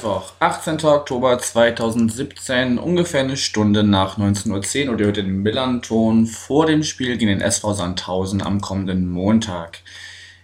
Mittwoch, 0.00 0.32
18. 0.40 0.82
Oktober 0.86 1.38
2017, 1.38 2.78
ungefähr 2.78 3.20
eine 3.20 3.36
Stunde 3.36 3.82
nach 3.82 4.16
19.10 4.16 4.86
Uhr 4.86 4.92
und 4.92 4.98
ihr 4.98 5.04
hört 5.04 5.18
den 5.18 5.42
Millanton 5.42 6.24
vor 6.24 6.64
dem 6.64 6.84
Spiel 6.84 7.18
gegen 7.18 7.26
den 7.26 7.42
SV 7.42 7.74
Sandhausen 7.74 8.40
am 8.40 8.62
kommenden 8.62 9.10
Montag. 9.10 9.80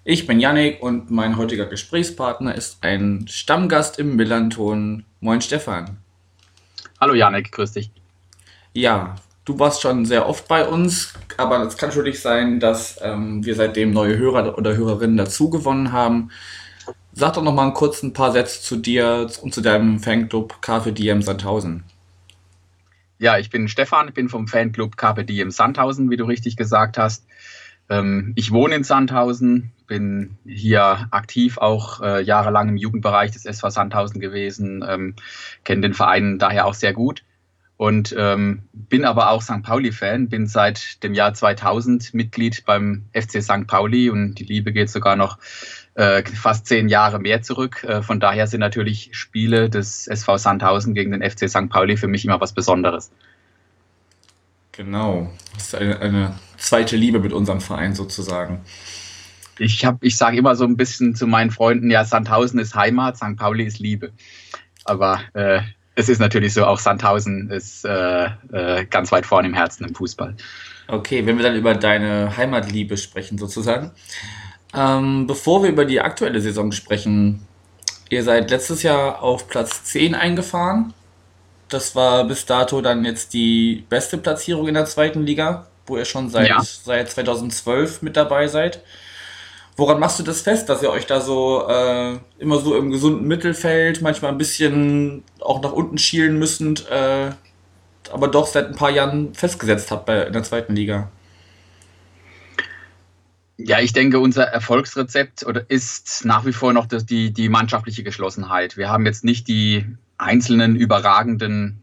Ich 0.05 0.27
bin 0.27 0.41
Yannick 0.41 0.83
und 0.83 1.11
mein 1.11 1.38
heutiger 1.38 1.64
Gesprächspartner 1.64 2.55
ist 2.55 2.84
ein 2.84 3.24
Stammgast 3.30 3.98
im 3.98 4.16
Millanton. 4.16 5.06
Moin 5.20 5.41
Stefan. 5.41 5.97
Hallo 7.00 7.14
Yannick, 7.14 7.50
grüß 7.50 7.73
dich. 7.73 7.91
Ja, 8.75 9.14
du 9.47 9.59
warst 9.59 9.80
schon 9.80 10.05
sehr 10.05 10.28
oft 10.28 10.48
bei 10.48 10.69
uns, 10.69 11.14
aber 11.38 11.62
es 11.62 11.78
kann 11.78 11.88
natürlich 11.88 12.20
sein, 12.20 12.61
dass 12.61 12.98
ähm, 13.00 13.42
wir 13.42 13.55
seitdem 13.55 13.92
neue 13.95 14.19
Hörer 14.19 14.59
oder 14.59 14.77
Hörerinnen 14.77 15.16
dazugewonnen 15.16 15.92
haben. 15.92 16.30
Sag 17.19 17.33
doch 17.33 17.43
noch 17.43 17.55
mal 17.55 17.73
kurz 17.73 18.02
ein 18.02 18.12
paar 18.12 18.30
Sätze 18.30 18.61
zu 18.61 18.77
dir 18.77 19.27
und 19.41 19.55
zu 19.55 19.62
deinem 19.62 20.01
Fanclub 20.01 20.61
KfW 20.61 21.19
Sandhausen. 21.23 21.83
Ja, 23.19 23.39
ich 23.39 23.48
bin 23.48 23.69
Stefan, 23.69 24.12
bin 24.12 24.29
vom 24.29 24.47
Fanclub 24.47 24.97
Diem 25.27 25.50
Sandhausen, 25.50 26.11
wie 26.11 26.19
du 26.19 26.25
richtig 26.25 26.58
gesagt 26.58 26.98
hast. 26.98 27.25
Ähm, 27.89 28.34
ich 28.36 28.53
wohne 28.53 28.75
in 28.75 28.84
Sandhausen, 28.84 29.73
bin 29.86 30.36
hier 30.45 31.08
aktiv 31.11 31.56
auch 31.56 32.03
äh, 32.03 32.23
jahrelang 32.23 32.69
im 32.69 32.77
Jugendbereich 32.77 33.30
des 33.30 33.47
SV 33.47 33.70
Sandhausen 33.70 34.20
gewesen, 34.20 34.84
ähm, 34.86 35.14
kenne 35.64 35.80
den 35.80 35.95
Verein 35.95 36.39
daher 36.39 36.67
auch 36.67 36.75
sehr 36.75 36.92
gut 36.92 37.25
und 37.78 38.14
ähm, 38.19 38.64
bin 38.75 39.06
aber 39.06 39.30
auch 39.30 39.41
St. 39.41 39.62
Pauli-Fan, 39.62 40.28
bin 40.28 40.47
seit 40.47 41.03
dem 41.03 41.14
Jahr 41.14 41.33
2000 41.33 42.12
Mitglied 42.12 42.67
beim 42.67 43.06
FC 43.14 43.42
St. 43.42 43.67
Pauli 43.67 44.11
und 44.11 44.34
die 44.34 44.45
Liebe 44.45 44.73
geht 44.73 44.91
sogar 44.91 45.17
noch 45.17 45.39
äh, 45.97 46.22
fast 46.25 46.66
zehn 46.66 46.89
Jahre 46.89 47.19
mehr 47.19 47.42
zurück. 47.42 47.83
Äh, 47.84 48.02
von 48.02 48.20
daher 48.20 48.47
sind 48.47 48.61
natürlich 48.61 49.11
Spiele 49.12 49.70
des 49.70 50.06
SV 50.06 50.36
Sandhausen 50.36 50.94
gegen 50.94 51.11
den 51.12 51.28
FC 51.28 51.48
St. 51.48 51.69
Pauli 51.70 51.97
für 51.97 52.06
mich 52.06 52.25
immer 52.25 52.41
was 52.41 52.52
Besonderes. 52.52 53.11
Genau, 54.72 55.33
das 55.55 55.69
ist 55.69 55.74
eine, 55.74 55.98
eine 56.00 56.34
zweite 56.58 56.97
Liebe 56.97 57.19
mit 57.19 57.33
unserem 57.33 57.62
Verein 57.62 57.94
sozusagen. 57.94 58.61
Ich, 59.58 59.86
hab, 59.86 60.05
ich 60.05 60.19
sage 60.19 60.36
immer 60.36 60.55
so 60.55 60.64
ein 60.64 60.77
bisschen 60.77 61.14
zu 61.14 61.27
meinen 61.27 61.50
Freunden, 61.50 61.91
ja, 61.91 62.05
Sandhausen 62.05 62.61
ist 62.61 62.74
Heimat, 62.74 63.17
St. 63.17 63.36
Pauli 63.36 63.64
ist 63.64 63.78
Liebe. 63.78 64.12
Aber 64.84 65.20
äh, 65.33 65.61
es 65.94 66.11
ist 66.11 66.19
natürlich 66.19 66.52
so, 66.52 66.67
auch 66.67 66.78
Sandhausen 66.78 67.50
ist 67.50 67.86
äh, 67.86 68.27
äh, 68.52 68.84
ganz 68.84 69.12
weit 69.12 69.24
vorne 69.24 69.48
im 69.48 69.55
Herzen 69.55 69.86
im 69.86 69.94
Fußball. 69.94 70.36
Okay, 70.89 71.24
wenn 71.24 71.39
wir 71.39 71.44
dann 71.44 71.56
über 71.56 71.74
deine 71.74 72.36
Heimatliebe 72.36 72.98
sprechen 72.98 73.39
sozusagen. 73.39 73.92
Ähm, 74.77 75.27
bevor 75.27 75.62
wir 75.62 75.70
über 75.70 75.86
die 75.86 76.00
aktuelle 76.00 76.41
Saison 76.41 76.70
sprechen, 76.70 77.46
ihr 78.10 78.22
seid 78.22 78.50
letztes 78.50 78.83
Jahr 78.83 79.22
auf 79.22 79.48
Platz 79.48 79.84
10 79.84 80.14
eingefahren. 80.14 80.92
Das 81.68 81.96
war 81.96 82.24
bis 82.24 82.44
dato 82.44 82.80
dann 82.83 83.05
jetzt 83.05 83.33
die 83.33 83.84
beste 83.88 84.18
Platzierung 84.18 84.68
in 84.68 84.74
der 84.74 84.84
zweiten 84.84 85.22
Liga, 85.22 85.66
wo 85.86 85.96
ihr 85.96 86.05
schon 86.05 86.28
seit, 86.28 86.48
ja. 86.48 86.62
seit 86.62 87.10
2012 87.10 88.02
mit 88.02 88.16
dabei 88.16 88.48
seid. 88.48 88.83
Woran 89.77 89.98
machst 89.98 90.18
du 90.18 90.23
das 90.23 90.42
fest, 90.42 90.68
dass 90.68 90.83
ihr 90.83 90.90
euch 90.90 91.06
da 91.06 91.20
so 91.20 91.67
äh, 91.68 92.18
immer 92.39 92.58
so 92.58 92.77
im 92.77 92.90
gesunden 92.90 93.27
Mittelfeld, 93.27 94.01
manchmal 94.01 94.33
ein 94.33 94.39
bisschen 94.39 95.22
auch 95.40 95.61
nach 95.62 95.72
unten 95.72 95.98
schielen 95.98 96.39
müssend, 96.39 96.89
äh, 96.90 97.30
aber 98.12 98.28
doch 98.28 98.46
seit 98.46 98.68
ein 98.68 98.77
paar 98.77 98.90
Jahren 98.90 99.34
festgesetzt 99.34 99.90
habt 99.90 100.06
bei, 100.06 100.22
in 100.22 100.33
der 100.33 100.42
zweiten 100.45 100.74
Liga? 100.74 101.11
Ja, 103.58 103.80
ich 103.80 103.92
denke, 103.94 104.20
unser 104.20 104.44
Erfolgsrezept 104.44 105.42
ist 105.68 106.24
nach 106.24 106.44
wie 106.44 106.52
vor 106.52 106.74
noch 106.74 106.86
die, 106.86 107.33
die 107.33 107.48
mannschaftliche 107.48 108.05
Geschlossenheit. 108.05 108.77
Wir 108.77 108.90
haben 108.90 109.06
jetzt 109.06 109.24
nicht 109.24 109.48
die 109.48 109.86
einzelnen 110.18 110.77
überragenden 110.77 111.83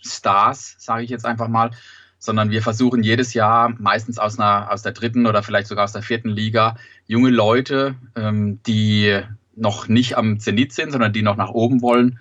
Stars, 0.00 0.76
sage 0.78 1.02
ich 1.02 1.10
jetzt 1.10 1.26
einfach 1.26 1.48
mal, 1.48 1.72
sondern 2.20 2.50
wir 2.50 2.62
versuchen 2.62 3.02
jedes 3.02 3.34
Jahr, 3.34 3.74
meistens 3.78 4.18
aus, 4.18 4.38
einer, 4.38 4.70
aus 4.70 4.82
der 4.82 4.92
dritten 4.92 5.26
oder 5.26 5.42
vielleicht 5.42 5.66
sogar 5.66 5.84
aus 5.84 5.92
der 5.92 6.02
vierten 6.02 6.30
Liga, 6.30 6.76
junge 7.06 7.30
Leute, 7.30 7.96
ähm, 8.14 8.60
die 8.66 9.20
noch 9.56 9.88
nicht 9.88 10.16
am 10.16 10.38
Zenit 10.38 10.72
sind, 10.72 10.92
sondern 10.92 11.12
die 11.12 11.22
noch 11.22 11.36
nach 11.36 11.50
oben 11.50 11.82
wollen, 11.82 12.20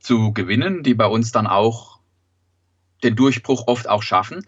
zu 0.00 0.32
gewinnen, 0.32 0.82
die 0.82 0.94
bei 0.94 1.06
uns 1.06 1.32
dann 1.32 1.46
auch 1.46 1.98
den 3.02 3.14
Durchbruch 3.14 3.64
oft 3.66 3.88
auch 3.88 4.02
schaffen. 4.02 4.46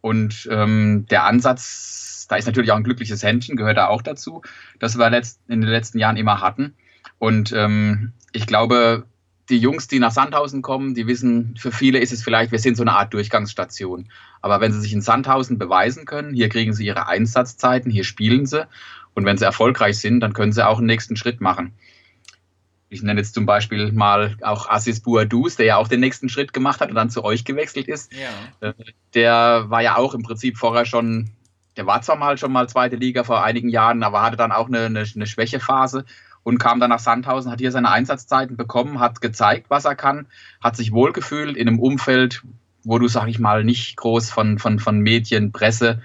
Und 0.00 0.48
ähm, 0.50 1.06
der 1.10 1.24
Ansatz 1.24 2.11
da 2.32 2.38
ist 2.38 2.46
natürlich 2.46 2.72
auch 2.72 2.76
ein 2.76 2.82
glückliches 2.82 3.22
Händchen, 3.22 3.56
gehört 3.56 3.76
da 3.76 3.88
auch 3.88 4.00
dazu, 4.00 4.40
das 4.78 4.96
wir 4.96 5.06
in 5.48 5.60
den 5.60 5.68
letzten 5.68 5.98
Jahren 5.98 6.16
immer 6.16 6.40
hatten. 6.40 6.74
Und 7.18 7.52
ähm, 7.52 8.14
ich 8.32 8.46
glaube, 8.46 9.04
die 9.50 9.58
Jungs, 9.58 9.86
die 9.86 9.98
nach 9.98 10.12
Sandhausen 10.12 10.62
kommen, 10.62 10.94
die 10.94 11.06
wissen, 11.06 11.54
für 11.58 11.70
viele 11.70 11.98
ist 11.98 12.10
es 12.10 12.22
vielleicht, 12.24 12.50
wir 12.50 12.58
sind 12.58 12.78
so 12.78 12.84
eine 12.84 12.94
Art 12.94 13.12
Durchgangsstation. 13.12 14.08
Aber 14.40 14.62
wenn 14.62 14.72
sie 14.72 14.80
sich 14.80 14.94
in 14.94 15.02
Sandhausen 15.02 15.58
beweisen 15.58 16.06
können, 16.06 16.32
hier 16.32 16.48
kriegen 16.48 16.72
sie 16.72 16.86
ihre 16.86 17.06
Einsatzzeiten, 17.06 17.90
hier 17.90 18.04
spielen 18.04 18.46
sie. 18.46 18.66
Und 19.12 19.26
wenn 19.26 19.36
sie 19.36 19.44
erfolgreich 19.44 19.98
sind, 19.98 20.20
dann 20.20 20.32
können 20.32 20.52
sie 20.52 20.66
auch 20.66 20.78
einen 20.78 20.86
nächsten 20.86 21.16
Schritt 21.16 21.42
machen. 21.42 21.74
Ich 22.88 23.02
nenne 23.02 23.20
jetzt 23.20 23.34
zum 23.34 23.44
Beispiel 23.44 23.92
mal 23.92 24.38
auch 24.40 24.70
Assis 24.70 25.00
Buadus, 25.00 25.56
der 25.56 25.66
ja 25.66 25.76
auch 25.76 25.88
den 25.88 26.00
nächsten 26.00 26.30
Schritt 26.30 26.54
gemacht 26.54 26.80
hat 26.80 26.88
und 26.88 26.94
dann 26.94 27.10
zu 27.10 27.24
euch 27.24 27.44
gewechselt 27.44 27.88
ist. 27.88 28.10
Ja. 28.14 28.70
Äh, 28.70 28.72
der 29.12 29.66
war 29.68 29.82
ja 29.82 29.98
auch 29.98 30.14
im 30.14 30.22
Prinzip 30.22 30.56
vorher 30.56 30.86
schon 30.86 31.30
der 31.76 31.86
war 31.86 32.02
zwar 32.02 32.16
mal 32.16 32.38
schon 32.38 32.52
mal 32.52 32.68
zweite 32.68 32.96
Liga 32.96 33.24
vor 33.24 33.44
einigen 33.44 33.68
Jahren, 33.68 34.02
aber 34.02 34.22
hatte 34.22 34.36
dann 34.36 34.52
auch 34.52 34.66
eine, 34.66 34.86
eine, 34.86 35.04
eine 35.14 35.26
Schwächephase 35.26 36.04
und 36.42 36.58
kam 36.58 36.80
dann 36.80 36.90
nach 36.90 36.98
Sandhausen, 36.98 37.50
hat 37.50 37.60
hier 37.60 37.72
seine 37.72 37.90
Einsatzzeiten 37.90 38.56
bekommen, 38.56 39.00
hat 39.00 39.20
gezeigt, 39.20 39.66
was 39.68 39.84
er 39.84 39.94
kann, 39.94 40.26
hat 40.60 40.76
sich 40.76 40.92
wohlgefühlt 40.92 41.56
in 41.56 41.68
einem 41.68 41.78
Umfeld, 41.78 42.42
wo 42.84 42.98
du, 42.98 43.08
sag 43.08 43.28
ich 43.28 43.38
mal, 43.38 43.64
nicht 43.64 43.96
groß 43.96 44.30
von, 44.30 44.58
von, 44.58 44.78
von 44.78 45.00
Medien, 45.00 45.52
Presse, 45.52 46.02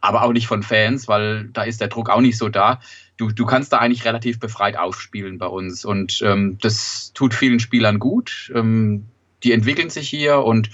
aber 0.00 0.22
auch 0.22 0.32
nicht 0.32 0.46
von 0.46 0.62
Fans, 0.62 1.08
weil 1.08 1.48
da 1.52 1.62
ist 1.62 1.80
der 1.80 1.88
Druck 1.88 2.08
auch 2.08 2.20
nicht 2.20 2.38
so 2.38 2.48
da. 2.48 2.80
Du, 3.16 3.30
du 3.30 3.44
kannst 3.44 3.72
da 3.72 3.78
eigentlich 3.78 4.04
relativ 4.04 4.38
befreit 4.38 4.78
aufspielen 4.78 5.38
bei 5.38 5.46
uns 5.46 5.84
und 5.84 6.22
ähm, 6.22 6.56
das 6.62 7.12
tut 7.12 7.34
vielen 7.34 7.60
Spielern 7.60 7.98
gut. 7.98 8.50
Ähm, 8.54 9.06
die 9.42 9.52
entwickeln 9.52 9.90
sich 9.90 10.08
hier 10.08 10.38
und 10.38 10.70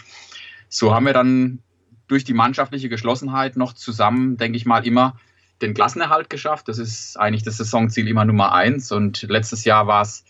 so 0.69 0.95
haben 0.95 1.07
wir 1.07 1.13
dann 1.13 1.61
durch 2.09 2.25
die 2.25 2.34
mannschaftliche 2.34 2.89
Geschlossenheit 2.89 3.56
noch 3.56 3.72
zusammen, 3.72 4.37
denke 4.37 4.56
ich 4.56 4.67
mal, 4.67 4.87
immer 4.87 5.17
den 5.62 5.75
Klassenerhalt 5.75 6.31
geschafft. 6.31 6.69
Das 6.69 6.78
ist 6.78 7.19
eigentlich 7.19 7.43
das 7.43 7.56
Saisonziel 7.56 8.09
immer 8.09 8.25
Nummer 8.25 8.53
eins. 8.53 8.93
Und 8.93 9.22
letztes 9.22 9.65
Jahr 9.65 9.87
war 9.87 10.03
es 10.03 10.25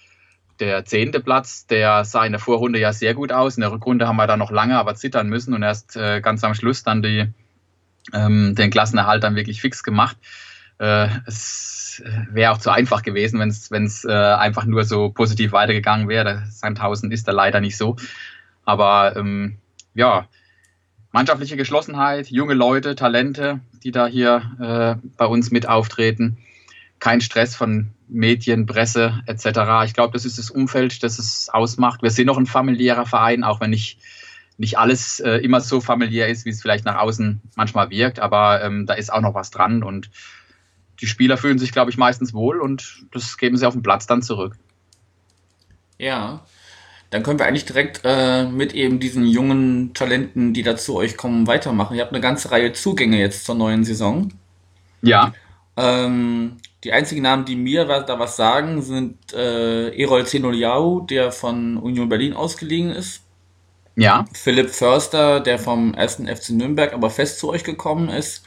der 0.61 0.85
zehnte 0.85 1.21
Platz. 1.21 1.67
Der 1.67 2.05
sah 2.05 2.25
in 2.25 2.33
der 2.33 2.41
Vorrunde 2.41 2.79
ja 2.79 2.93
sehr 2.93 3.15
gut 3.15 3.33
aus. 3.33 3.57
In 3.57 3.63
der 3.63 3.73
Rückrunde 3.73 4.07
haben 4.07 4.17
wir 4.17 4.27
da 4.27 4.37
noch 4.37 4.51
lange 4.51 4.79
aber 4.79 4.95
zittern 4.95 5.29
müssen 5.29 5.55
und 5.55 5.63
erst 5.63 5.97
äh, 5.97 6.21
ganz 6.21 6.45
am 6.45 6.55
Schluss 6.55 6.83
dann 6.83 7.03
die, 7.03 7.27
ähm, 8.13 8.55
den 8.55 8.71
Klassenerhalt 8.71 9.25
dann 9.25 9.37
wirklich 9.37 9.61
fix 9.61 9.83
gemacht. 9.83 10.17
Äh, 10.79 11.09
es 11.27 12.03
wäre 12.31 12.53
auch 12.53 12.59
zu 12.59 12.71
einfach 12.71 13.03
gewesen, 13.03 13.41
wenn 13.41 13.85
es 13.85 14.05
äh, 14.05 14.13
einfach 14.13 14.65
nur 14.65 14.85
so 14.85 15.11
positiv 15.11 15.53
weitergegangen 15.53 16.09
wäre. 16.09 16.45
Sandhausen 16.51 17.11
ist 17.11 17.27
da 17.27 17.33
leider 17.33 17.61
nicht 17.61 17.77
so. 17.77 17.97
Aber 18.65 19.17
ähm, 19.17 19.59
ja, 19.95 20.29
mannschaftliche 21.17 21.57
Geschlossenheit, 21.57 22.31
junge 22.31 22.53
Leute, 22.53 22.95
Talente, 22.95 23.61
die 23.83 23.91
da 23.91 24.07
hier 24.07 25.01
äh, 25.01 25.09
bei 25.17 25.25
uns 25.25 25.51
mit 25.51 25.67
auftreten. 25.67 26.37
Kein 26.99 27.23
Stress 27.23 27.57
von 27.57 27.93
Medien, 28.07 28.67
Presse 28.67 29.23
etc. 29.25 29.87
Ich 29.87 29.95
glaube, 29.95 30.13
das 30.13 30.27
ist 30.27 30.37
das 30.37 30.51
Umfeld, 30.51 31.03
das 31.03 31.19
es 31.19 31.49
ausmacht. 31.49 32.03
Wir 32.03 32.11
sind 32.11 32.27
noch 32.27 32.37
ein 32.37 32.45
familiärer 32.45 33.07
Verein, 33.07 33.45
auch 33.45 33.63
wenn 33.63 33.71
nicht, 33.71 33.99
nicht 34.59 34.79
alles 34.79 35.19
äh, 35.21 35.37
immer 35.37 35.63
so 35.63 35.81
familiär 35.81 36.29
ist, 36.29 36.45
wie 36.45 36.51
es 36.51 36.61
vielleicht 36.61 36.85
nach 36.85 36.99
außen 36.99 37.41
manchmal 37.55 37.89
wirkt. 37.89 38.21
Aber 38.21 38.63
ähm, 38.63 38.85
da 38.85 38.93
ist 38.93 39.11
auch 39.11 39.23
noch 39.23 39.33
was 39.33 39.51
dran 39.51 39.83
und 39.83 40.11
die 41.01 41.07
Spieler 41.07 41.39
fühlen 41.39 41.59
sich, 41.59 41.73
glaube 41.73 41.91
ich, 41.91 41.97
meistens 41.97 42.35
wohl 42.35 42.61
und 42.61 43.07
das 43.13 43.39
geben 43.39 43.57
sie 43.57 43.65
auf 43.65 43.73
den 43.73 43.83
Platz 43.83 44.07
dann 44.07 44.21
zurück. 44.21 44.59
Ja, 45.97 46.45
dann 47.11 47.23
können 47.23 47.39
wir 47.39 47.47
eigentlich 47.47 47.65
direkt 47.65 48.01
äh, 48.05 48.45
mit 48.45 48.75
eben 48.75 48.99
diesen 48.99 49.27
jungen 49.27 49.95
Talenten, 49.95 50.53
die 50.53 50.63
da 50.63 50.77
zu 50.77 50.97
euch 50.97 51.17
kommen, 51.17 51.47
weitermachen. 51.47 51.97
Ihr 51.97 52.03
habt 52.03 52.13
eine 52.13 52.21
ganze 52.21 52.51
Reihe 52.51 52.73
Zugänge 52.73 53.19
jetzt 53.19 53.45
zur 53.45 53.55
neuen 53.55 53.85
Saison. 53.85 54.33
Ja. 55.03 55.33
Ähm, 55.77 56.57
die 56.83 56.93
einzigen 56.93 57.23
Namen, 57.23 57.45
die 57.45 57.57
mir 57.57 57.85
da 57.85 58.19
was 58.19 58.37
sagen, 58.37 58.83
sind 58.83 59.33
äh, 59.33 59.97
Erol 60.01 60.27
Zenoliau, 60.27 61.01
der 61.01 61.33
von 61.33 61.77
Union 61.77 62.09
Berlin 62.09 62.33
ausgeliehen 62.33 62.91
ist. 62.91 63.23
Ja. 63.95 64.27
Philipp 64.33 64.71
Förster, 64.71 65.41
der 65.41 65.59
vom 65.59 65.95
1. 65.95 66.23
FC 66.27 66.51
Nürnberg 66.51 66.93
aber 66.93 67.11
fest 67.11 67.39
zu 67.39 67.49
euch 67.49 67.65
gekommen 67.65 68.09
ist. 68.09 68.45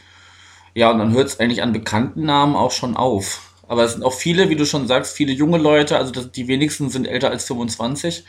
Ja, 0.76 0.92
und 0.92 1.00
dann 1.00 1.14
hört 1.14 1.28
es 1.28 1.40
eigentlich 1.40 1.64
an 1.64 1.74
bekannten 1.74 2.26
Namen 2.26 2.56
auch 2.56 2.72
schon 2.72 2.96
auf. 2.96 3.54
Aber 3.68 3.84
es 3.84 3.94
sind 3.94 4.04
auch 4.04 4.14
viele, 4.14 4.50
wie 4.50 4.56
du 4.56 4.66
schon 4.66 4.88
sagst, 4.88 5.16
viele 5.16 5.32
junge 5.32 5.58
Leute, 5.58 5.98
also 5.98 6.12
das, 6.12 6.32
die 6.32 6.48
wenigsten 6.48 6.90
sind 6.90 7.08
älter 7.08 7.30
als 7.30 7.46
25. 7.46 8.24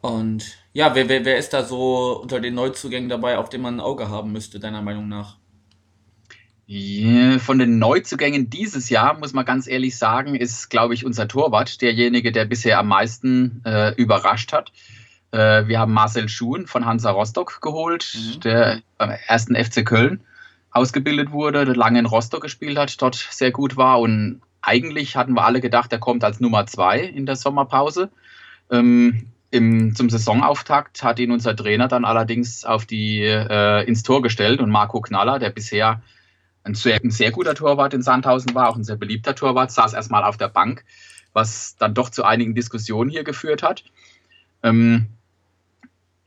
Und 0.00 0.56
ja, 0.72 0.94
wer, 0.94 1.08
wer, 1.08 1.24
wer 1.24 1.38
ist 1.38 1.52
da 1.52 1.64
so 1.64 2.20
unter 2.22 2.40
den 2.40 2.54
Neuzugängen 2.54 3.08
dabei, 3.08 3.38
auf 3.38 3.48
den 3.48 3.62
man 3.62 3.76
ein 3.76 3.80
Auge 3.80 4.08
haben 4.08 4.32
müsste, 4.32 4.60
deiner 4.60 4.82
Meinung 4.82 5.08
nach? 5.08 5.36
Yeah, 6.68 7.38
von 7.38 7.58
den 7.58 7.78
Neuzugängen 7.78 8.50
dieses 8.50 8.90
Jahr, 8.90 9.18
muss 9.18 9.32
man 9.32 9.46
ganz 9.46 9.66
ehrlich 9.66 9.96
sagen, 9.96 10.34
ist, 10.34 10.68
glaube 10.68 10.92
ich, 10.92 11.06
unser 11.06 11.26
Torwart 11.26 11.80
derjenige, 11.80 12.30
der 12.30 12.44
bisher 12.44 12.78
am 12.78 12.88
meisten 12.88 13.62
äh, 13.64 13.94
überrascht 13.94 14.52
hat. 14.52 14.70
Äh, 15.30 15.66
wir 15.66 15.78
haben 15.78 15.92
Marcel 15.92 16.28
Schuhen 16.28 16.66
von 16.66 16.84
Hansa 16.84 17.10
Rostock 17.10 17.62
geholt, 17.62 18.14
mhm. 18.14 18.40
der 18.40 18.82
beim 18.98 19.16
ersten 19.26 19.56
FC 19.56 19.84
Köln 19.84 20.20
ausgebildet 20.70 21.32
wurde, 21.32 21.64
der 21.64 21.74
lange 21.74 21.98
in 21.98 22.06
Rostock 22.06 22.42
gespielt 22.42 22.76
hat, 22.76 23.00
dort 23.00 23.14
sehr 23.14 23.50
gut 23.50 23.78
war. 23.78 24.00
Und 24.00 24.42
eigentlich 24.60 25.16
hatten 25.16 25.32
wir 25.32 25.44
alle 25.44 25.62
gedacht, 25.62 25.90
er 25.92 25.98
kommt 25.98 26.22
als 26.22 26.38
Nummer 26.38 26.66
zwei 26.66 27.00
in 27.00 27.24
der 27.24 27.36
Sommerpause. 27.36 28.10
Ähm, 28.70 29.26
im, 29.50 29.94
zum 29.94 30.10
Saisonauftakt 30.10 31.02
hat 31.02 31.18
ihn 31.18 31.32
unser 31.32 31.56
Trainer 31.56 31.88
dann 31.88 32.04
allerdings 32.04 32.64
auf 32.64 32.84
die, 32.84 33.22
äh, 33.22 33.84
ins 33.86 34.02
Tor 34.02 34.22
gestellt 34.22 34.60
und 34.60 34.70
Marco 34.70 35.00
Knaller, 35.00 35.38
der 35.38 35.50
bisher 35.50 36.02
ein 36.64 36.74
sehr, 36.74 37.00
ein 37.02 37.10
sehr 37.10 37.30
guter 37.30 37.54
Torwart 37.54 37.94
in 37.94 38.02
Sandhausen 38.02 38.54
war, 38.54 38.68
auch 38.68 38.76
ein 38.76 38.84
sehr 38.84 38.96
beliebter 38.96 39.34
Torwart, 39.34 39.70
saß 39.70 39.94
erstmal 39.94 40.24
auf 40.24 40.36
der 40.36 40.48
Bank, 40.48 40.84
was 41.32 41.76
dann 41.76 41.94
doch 41.94 42.10
zu 42.10 42.24
einigen 42.24 42.54
Diskussionen 42.54 43.10
hier 43.10 43.24
geführt 43.24 43.62
hat. 43.62 43.84
Ähm, 44.62 45.06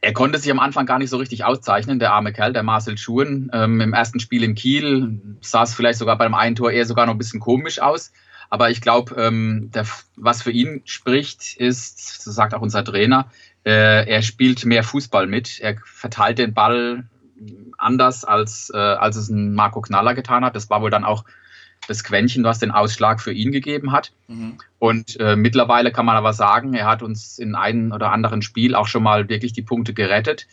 er 0.04 0.14
konnte 0.14 0.40
sich 0.40 0.52
am 0.52 0.60
Anfang 0.60 0.88
gar 0.88 0.98
nicht 0.98 1.12
so 1.12 1.18
richtig 1.18 1.46
auszeichnen, 1.46 2.00
der 2.00 2.14
arme 2.14 2.34
Kerl, 2.34 2.54
der 2.54 2.64
Marcel 2.64 2.98
Schuhen. 2.98 3.52
Ähm, 3.54 3.82
Im 3.82 3.94
ersten 3.94 4.20
Spiel 4.20 4.44
in 4.44 4.56
Kiel 4.56 5.20
sah 5.42 5.62
es 5.62 5.76
vielleicht 5.76 6.00
sogar 6.00 6.18
beim 6.18 6.34
einen 6.34 6.56
Tor 6.56 6.72
eher 6.72 6.88
sogar 6.88 7.06
noch 7.06 7.14
ein 7.14 7.20
bisschen 7.20 7.40
komisch 7.40 7.80
aus. 7.80 8.12
Aber 8.52 8.70
ich 8.70 8.82
glaube, 8.82 9.16
ähm, 9.16 9.72
was 10.18 10.44
für 10.44 10.52
ihn 10.52 10.82
spricht, 10.84 11.56
ist, 11.56 12.22
so 12.22 12.32
sagt 12.32 12.54
auch 12.54 12.62
unser 12.62 12.84
Trainer, 12.84 13.32
äh, 13.64 14.06
er 14.06 14.22
spielt 14.22 14.66
mehr 14.66 14.84
Fußball 14.84 15.26
mit. 15.26 15.62
Er 15.62 15.78
verteilt 15.86 16.38
den 16.38 16.54
Ball 16.54 17.06
anders, 17.78 18.26
als, 18.26 18.70
äh, 18.74 18.78
als 18.78 19.16
es 19.16 19.30
ein 19.30 19.54
Marco 19.54 19.80
Knaller 19.80 20.16
getan 20.16 20.44
hat. 20.44 20.58
Das 20.58 20.70
war 20.70 20.82
wohl 20.82 20.90
dann 20.90 21.06
auch 21.06 21.24
das 21.88 22.04
Quäntchen, 22.04 22.44
was 22.44 22.60
den 22.60 22.72
Ausschlag 22.72 23.22
für 23.22 23.32
ihn 23.32 23.54
gegeben 23.54 23.94
hat. 23.94 24.12
Mhm. 24.28 24.58
Und 24.80 25.18
äh, 25.22 25.38
mittlerweile 25.38 25.94
kann 25.94 26.06
man 26.06 26.18
aber 26.18 26.34
sagen, 26.34 26.74
er 26.74 26.88
hat 26.88 27.04
uns 27.04 27.40
in 27.40 27.56
einem 27.56 27.94
oder 27.94 28.12
anderen 28.12 28.42
Spiel 28.42 28.76
auch 28.76 28.88
schon 28.88 29.02
mal 29.02 29.30
wirklich 29.30 29.54
die 29.54 29.62
Punkte 29.62 29.94
gerettet. 29.94 30.48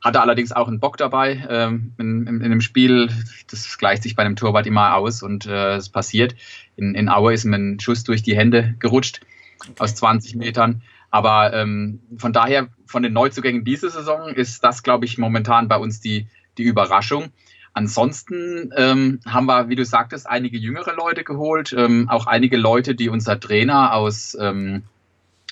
Hatte 0.00 0.20
allerdings 0.20 0.52
auch 0.52 0.68
einen 0.68 0.80
Bock 0.80 0.96
dabei 0.96 1.44
ähm, 1.48 1.92
in, 1.98 2.26
in, 2.26 2.40
in, 2.40 2.50
dem 2.50 2.60
Spiel. 2.60 3.08
Das 3.50 3.78
gleicht 3.78 4.04
sich 4.04 4.14
bei 4.14 4.22
einem 4.22 4.36
Torwart 4.36 4.66
immer 4.66 4.94
aus 4.94 5.22
und 5.22 5.46
äh, 5.46 5.76
es 5.76 5.88
passiert. 5.88 6.36
In, 6.76 6.94
in 6.94 7.08
Aue 7.08 7.32
ist 7.32 7.44
mir 7.44 7.56
ein 7.56 7.80
Schuss 7.80 8.04
durch 8.04 8.22
die 8.22 8.36
Hände 8.36 8.76
gerutscht 8.78 9.20
okay. 9.60 9.72
aus 9.78 9.96
20 9.96 10.36
Metern. 10.36 10.82
Aber 11.10 11.52
ähm, 11.54 12.00
von 12.16 12.32
daher, 12.32 12.68
von 12.86 13.02
den 13.02 13.12
Neuzugängen 13.12 13.64
diese 13.64 13.90
Saison 13.90 14.28
ist 14.28 14.62
das, 14.62 14.82
glaube 14.82 15.04
ich, 15.04 15.18
momentan 15.18 15.68
bei 15.68 15.76
uns 15.76 16.00
die, 16.00 16.28
die 16.58 16.64
Überraschung. 16.64 17.32
Ansonsten 17.72 18.72
ähm, 18.76 19.20
haben 19.24 19.46
wir, 19.46 19.68
wie 19.68 19.76
du 19.76 19.84
sagtest, 19.84 20.28
einige 20.28 20.58
jüngere 20.58 20.94
Leute 20.94 21.24
geholt, 21.24 21.72
ähm, 21.76 22.08
auch 22.08 22.26
einige 22.26 22.56
Leute, 22.56 22.94
die 22.94 23.08
unser 23.08 23.38
Trainer 23.38 23.94
aus 23.94 24.36
ähm, 24.40 24.82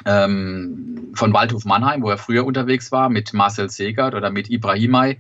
ähm, 0.05 1.13
von 1.15 1.33
Waldhof 1.33 1.65
Mannheim, 1.65 2.03
wo 2.03 2.11
er 2.11 2.19
früher 2.19 2.45
unterwegs 2.45 2.93
war, 2.93 3.09
mit 3.09 3.33
Marcel 3.33 3.71
Segert 3.71 4.15
oder 4.15 4.31
mit 4.31 4.51
Ibrahimai, 4.51 5.19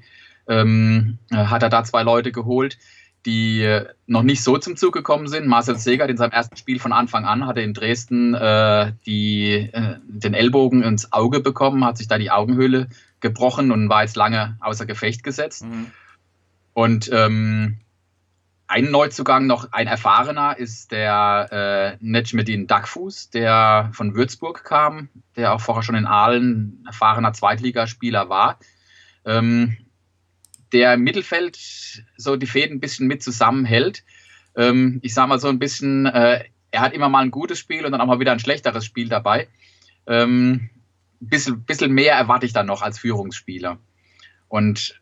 ähm, 0.49 1.19
äh, 1.31 1.47
hat 1.47 1.63
er 1.63 1.71
da 1.71 1.85
zwei 1.85 2.03
Leute 2.03 2.33
geholt, 2.33 2.79
die 3.25 3.63
äh, 3.63 3.87
noch 4.07 4.23
nicht 4.23 4.43
so 4.43 4.59
zum 4.59 4.77
Zug 4.77 4.93
gekommen 4.93 5.27
sind. 5.27 5.47
Marcel 5.47 5.77
Segert 5.77 6.11
in 6.11 6.17
seinem 6.17 6.33
ersten 6.33 6.57
Spiel 6.57 6.79
von 6.79 6.93
Anfang 6.93 7.25
an 7.25 7.47
hatte 7.47 7.61
in 7.61 7.75
Dresden 7.75 8.35
äh, 8.35 8.93
die, 9.07 9.71
äh, 9.73 9.97
den 10.07 10.35
Ellbogen 10.35 10.83
ins 10.83 11.13
Auge 11.13 11.41
bekommen, 11.41 11.85
hat 11.85 11.99
sich 11.99 12.07
da 12.07 12.19
die 12.19 12.31
Augenhöhle 12.31 12.89
gebrochen 13.21 13.73
und 13.73 13.89
war 13.89 14.03
jetzt 14.03 14.17
lange 14.17 14.57
außer 14.61 14.87
Gefecht 14.87 15.25
gesetzt. 15.25 15.65
Mhm. 15.65 15.87
Und 16.75 17.11
ähm, 17.13 17.79
ein 18.69 18.91
Neuzugang, 18.91 19.47
noch 19.47 19.73
ein 19.73 19.87
erfahrener, 19.87 20.59
ist 20.59 20.91
der 20.91 21.99
äh, 22.01 22.05
Necmettin 22.05 22.67
Dagfuß, 22.67 23.31
der 23.31 23.91
von 23.93 24.15
Würzburg 24.15 24.65
kam, 24.65 25.09
der 25.37 25.55
auch 25.55 25.61
vorher 25.61 25.83
schon 25.83 25.95
in 25.95 26.07
Aalen 26.07 26.83
erfahrener 26.87 27.33
Zweitligaspieler 27.33 28.29
war. 28.29 28.59
Ähm, 29.25 29.77
der 30.73 30.95
im 30.95 31.03
Mittelfeld 31.03 31.57
so 32.17 32.37
die 32.37 32.47
Fäden 32.47 32.77
ein 32.77 32.81
bisschen 32.81 33.07
mit 33.07 33.23
zusammenhält. 33.23 34.03
Ähm, 34.57 34.99
ich 35.03 35.15
sage 35.15 35.29
mal 35.29 35.39
so 35.39 35.49
ein 35.49 35.61
bisschen, 35.61 36.07
äh, 36.07 36.45
er 36.73 36.81
hat 36.81 36.93
immer 36.93 37.09
mal 37.09 37.23
ein 37.23 37.31
gutes 37.31 37.59
Spiel 37.59 37.87
und 37.87 37.93
dann 37.93 38.01
auch 38.01 38.07
mal 38.07 38.21
wieder 38.21 38.33
ein 38.33 38.41
schlechteres 38.41 38.85
Spiel 38.85 39.09
dabei. 39.09 39.49
Ähm, 40.07 40.71
bisschen, 41.21 41.63
bisschen 41.63 41.93
mehr 41.93 42.15
erwarte 42.15 42.47
ich 42.47 42.53
dann 42.53 42.67
noch 42.67 42.83
als 42.83 42.99
Führungsspieler. 42.99 43.79
Und 44.49 45.01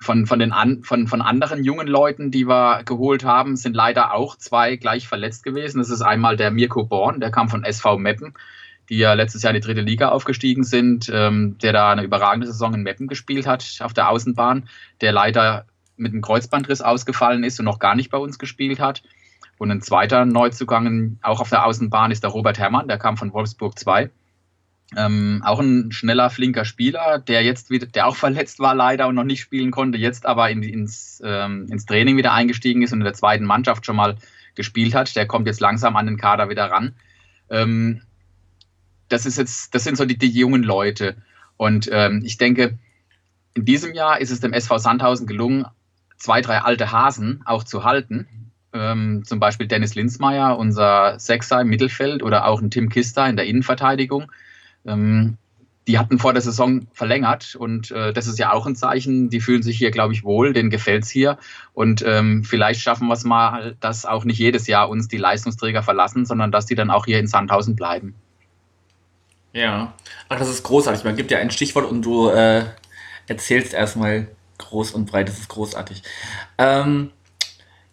von, 0.00 0.26
von, 0.26 0.38
den 0.38 0.52
an, 0.52 0.82
von, 0.84 1.08
von 1.08 1.22
anderen 1.22 1.64
jungen 1.64 1.88
Leuten, 1.88 2.30
die 2.30 2.46
wir 2.46 2.82
geholt 2.84 3.24
haben, 3.24 3.56
sind 3.56 3.74
leider 3.74 4.14
auch 4.14 4.36
zwei 4.36 4.76
gleich 4.76 5.08
verletzt 5.08 5.44
gewesen. 5.44 5.78
Das 5.78 5.90
ist 5.90 6.02
einmal 6.02 6.36
der 6.36 6.50
Mirko 6.50 6.84
Born, 6.84 7.20
der 7.20 7.30
kam 7.30 7.48
von 7.48 7.64
SV 7.64 7.98
Meppen, 7.98 8.34
die 8.88 8.98
ja 8.98 9.14
letztes 9.14 9.42
Jahr 9.42 9.52
in 9.52 9.60
die 9.60 9.66
dritte 9.66 9.80
Liga 9.80 10.10
aufgestiegen 10.10 10.62
sind, 10.62 11.10
ähm, 11.12 11.58
der 11.58 11.72
da 11.72 11.90
eine 11.90 12.04
überragende 12.04 12.46
Saison 12.46 12.74
in 12.74 12.82
Meppen 12.82 13.08
gespielt 13.08 13.46
hat 13.46 13.78
auf 13.80 13.92
der 13.92 14.08
Außenbahn, 14.08 14.68
der 15.00 15.12
leider 15.12 15.66
mit 15.96 16.12
einem 16.12 16.22
Kreuzbandriss 16.22 16.80
ausgefallen 16.80 17.42
ist 17.42 17.58
und 17.58 17.64
noch 17.64 17.80
gar 17.80 17.96
nicht 17.96 18.10
bei 18.10 18.18
uns 18.18 18.38
gespielt 18.38 18.78
hat. 18.78 19.02
Und 19.58 19.72
ein 19.72 19.82
zweiter 19.82 20.24
Neuzugang 20.24 21.18
auch 21.22 21.40
auf 21.40 21.50
der 21.50 21.66
Außenbahn 21.66 22.12
ist 22.12 22.22
der 22.22 22.30
Robert 22.30 22.60
Herrmann, 22.60 22.86
der 22.86 22.98
kam 22.98 23.16
von 23.16 23.32
Wolfsburg 23.32 23.76
2 23.76 24.10
ähm, 24.96 25.42
auch 25.44 25.60
ein 25.60 25.92
schneller, 25.92 26.30
flinker 26.30 26.64
Spieler, 26.64 27.18
der 27.18 27.42
jetzt 27.42 27.70
wieder, 27.70 27.86
der 27.86 28.06
auch 28.06 28.16
verletzt 28.24 28.58
war 28.58 28.74
leider 28.74 29.06
und 29.08 29.14
noch 29.14 29.24
nicht 29.24 29.40
spielen 29.40 29.70
konnte, 29.70 29.98
jetzt 29.98 30.26
aber 30.26 30.50
in, 30.50 30.62
ins, 30.62 31.22
ähm, 31.24 31.66
ins 31.70 31.86
Training 31.86 32.16
wieder 32.16 32.32
eingestiegen 32.32 32.82
ist 32.82 32.92
und 32.92 33.00
in 33.00 33.04
der 33.04 33.14
zweiten 33.14 33.44
Mannschaft 33.44 33.84
schon 33.84 33.96
mal 33.96 34.16
gespielt 34.54 34.94
hat. 34.94 35.14
Der 35.14 35.26
kommt 35.26 35.46
jetzt 35.46 35.60
langsam 35.60 35.96
an 35.96 36.06
den 36.06 36.16
Kader 36.16 36.48
wieder 36.48 36.70
ran. 36.70 36.94
Ähm, 37.50 38.02
das 39.08 39.26
ist 39.26 39.38
jetzt, 39.38 39.74
das 39.74 39.84
sind 39.84 39.96
so 39.96 40.04
die, 40.04 40.18
die 40.18 40.30
jungen 40.30 40.62
Leute. 40.62 41.16
Und 41.56 41.88
ähm, 41.92 42.22
ich 42.24 42.38
denke, 42.38 42.78
in 43.54 43.64
diesem 43.64 43.94
Jahr 43.94 44.20
ist 44.20 44.30
es 44.30 44.40
dem 44.40 44.52
SV 44.52 44.78
Sandhausen 44.78 45.26
gelungen, 45.26 45.66
zwei, 46.16 46.40
drei 46.40 46.60
alte 46.60 46.92
Hasen 46.92 47.42
auch 47.44 47.64
zu 47.64 47.84
halten. 47.84 48.26
Ähm, 48.72 49.22
zum 49.24 49.40
Beispiel 49.40 49.66
Dennis 49.66 49.94
Linsmeier, 49.94 50.58
unser 50.58 51.18
Sechser 51.18 51.60
im 51.60 51.68
Mittelfeld, 51.68 52.22
oder 52.22 52.46
auch 52.46 52.60
ein 52.60 52.70
Tim 52.70 52.88
Kister 52.88 53.28
in 53.28 53.36
der 53.36 53.46
Innenverteidigung 53.46 54.30
ähm, 54.88 55.38
die 55.86 55.98
hatten 55.98 56.18
vor 56.18 56.34
der 56.34 56.42
Saison 56.42 56.86
verlängert 56.92 57.54
und 57.54 57.90
äh, 57.90 58.12
das 58.12 58.26
ist 58.26 58.38
ja 58.38 58.52
auch 58.52 58.66
ein 58.66 58.76
Zeichen, 58.76 59.30
die 59.30 59.40
fühlen 59.40 59.62
sich 59.62 59.78
hier, 59.78 59.90
glaube 59.90 60.12
ich, 60.12 60.22
wohl, 60.22 60.52
denen 60.52 60.68
gefällt 60.68 61.04
es 61.04 61.10
hier 61.10 61.38
und 61.72 62.04
ähm, 62.06 62.44
vielleicht 62.44 62.82
schaffen 62.82 63.08
wir 63.08 63.14
es 63.14 63.24
mal, 63.24 63.74
dass 63.80 64.04
auch 64.04 64.24
nicht 64.24 64.38
jedes 64.38 64.66
Jahr 64.66 64.90
uns 64.90 65.08
die 65.08 65.16
Leistungsträger 65.16 65.82
verlassen, 65.82 66.26
sondern 66.26 66.52
dass 66.52 66.66
die 66.66 66.74
dann 66.74 66.90
auch 66.90 67.06
hier 67.06 67.18
in 67.18 67.26
Sandhausen 67.26 67.74
bleiben. 67.74 68.14
Ja, 69.54 69.94
ach, 70.28 70.38
das 70.38 70.50
ist 70.50 70.62
großartig. 70.62 71.04
Man 71.04 71.16
gibt 71.16 71.30
ja 71.30 71.38
ein 71.38 71.50
Stichwort 71.50 71.90
und 71.90 72.02
du 72.02 72.28
äh, 72.28 72.64
erzählst 73.26 73.72
erstmal 73.72 74.28
groß 74.58 74.90
und 74.90 75.10
breit, 75.10 75.28
das 75.28 75.38
ist 75.38 75.48
großartig. 75.48 76.02
Ähm, 76.58 77.12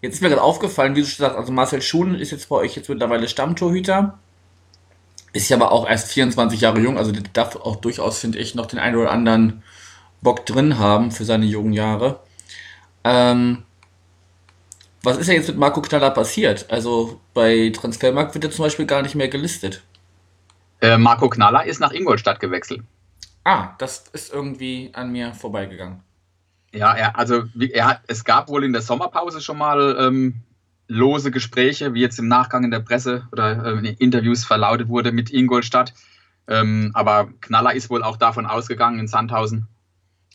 jetzt 0.01 0.15
ist 0.15 0.21
mir 0.21 0.29
gerade 0.29 0.41
aufgefallen, 0.41 0.95
wie 0.95 1.01
du 1.01 1.07
schon 1.07 1.25
sagst, 1.25 1.37
also 1.37 1.53
Marcel 1.53 1.81
Schuhen 1.81 2.15
ist 2.15 2.31
jetzt 2.31 2.49
bei 2.49 2.57
euch 2.57 2.75
jetzt 2.75 2.89
mittlerweile 2.89 3.29
Stammtorhüter. 3.29 4.19
Ist 5.35 5.49
ja 5.49 5.57
aber 5.57 5.73
auch 5.73 5.85
erst 5.85 6.13
24 6.13 6.61
Jahre 6.61 6.79
jung, 6.79 6.97
also 6.97 7.11
der 7.11 7.23
darf 7.33 7.57
auch 7.57 7.75
durchaus, 7.75 8.19
finde 8.19 8.39
ich, 8.39 8.55
noch 8.55 8.67
den 8.67 8.79
einen 8.79 8.95
oder 8.95 9.11
anderen 9.11 9.63
Bock 10.21 10.45
drin 10.45 10.79
haben 10.79 11.11
für 11.11 11.25
seine 11.25 11.45
jungen 11.45 11.73
Jahre. 11.73 12.21
Ähm, 13.03 13.63
was 15.03 15.17
ist 15.17 15.27
ja 15.27 15.33
jetzt 15.33 15.49
mit 15.49 15.57
Marco 15.57 15.81
Knaller 15.81 16.11
passiert? 16.11 16.71
Also 16.71 17.19
bei 17.33 17.69
Transfermarkt 17.75 18.33
wird 18.33 18.45
er 18.45 18.51
zum 18.51 18.63
Beispiel 18.63 18.85
gar 18.85 19.01
nicht 19.01 19.15
mehr 19.15 19.27
gelistet. 19.27 19.83
Äh, 20.79 20.97
Marco 20.97 21.27
Knaller 21.27 21.65
ist 21.65 21.81
nach 21.81 21.91
Ingolstadt 21.91 22.39
gewechselt. 22.39 22.83
Ah, 23.43 23.73
das 23.77 24.05
ist 24.13 24.31
irgendwie 24.31 24.91
an 24.93 25.11
mir 25.11 25.33
vorbeigegangen. 25.33 25.99
Ja, 26.71 26.93
er, 26.93 27.19
also 27.19 27.43
er 27.59 27.87
hat, 27.87 28.01
es 28.07 28.23
gab 28.23 28.47
wohl 28.47 28.63
in 28.63 28.71
der 28.71 28.81
Sommerpause 28.81 29.41
schon 29.41 29.57
mal 29.57 29.97
ähm, 29.99 30.35
lose 30.87 31.31
Gespräche, 31.31 31.93
wie 31.93 32.01
jetzt 32.01 32.19
im 32.19 32.27
Nachgang 32.27 32.63
in 32.63 32.71
der 32.71 32.79
Presse 32.79 33.27
oder 33.31 33.65
äh, 33.65 33.77
in 33.77 33.85
Interviews 33.85 34.45
verlautet 34.45 34.87
wurde 34.87 35.11
mit 35.11 35.31
Ingolstadt. 35.31 35.93
Ähm, 36.47 36.91
aber 36.93 37.29
Knaller 37.41 37.73
ist 37.73 37.89
wohl 37.89 38.03
auch 38.03 38.17
davon 38.17 38.45
ausgegangen, 38.45 38.99
in 38.99 39.07
Sandhausen 39.07 39.67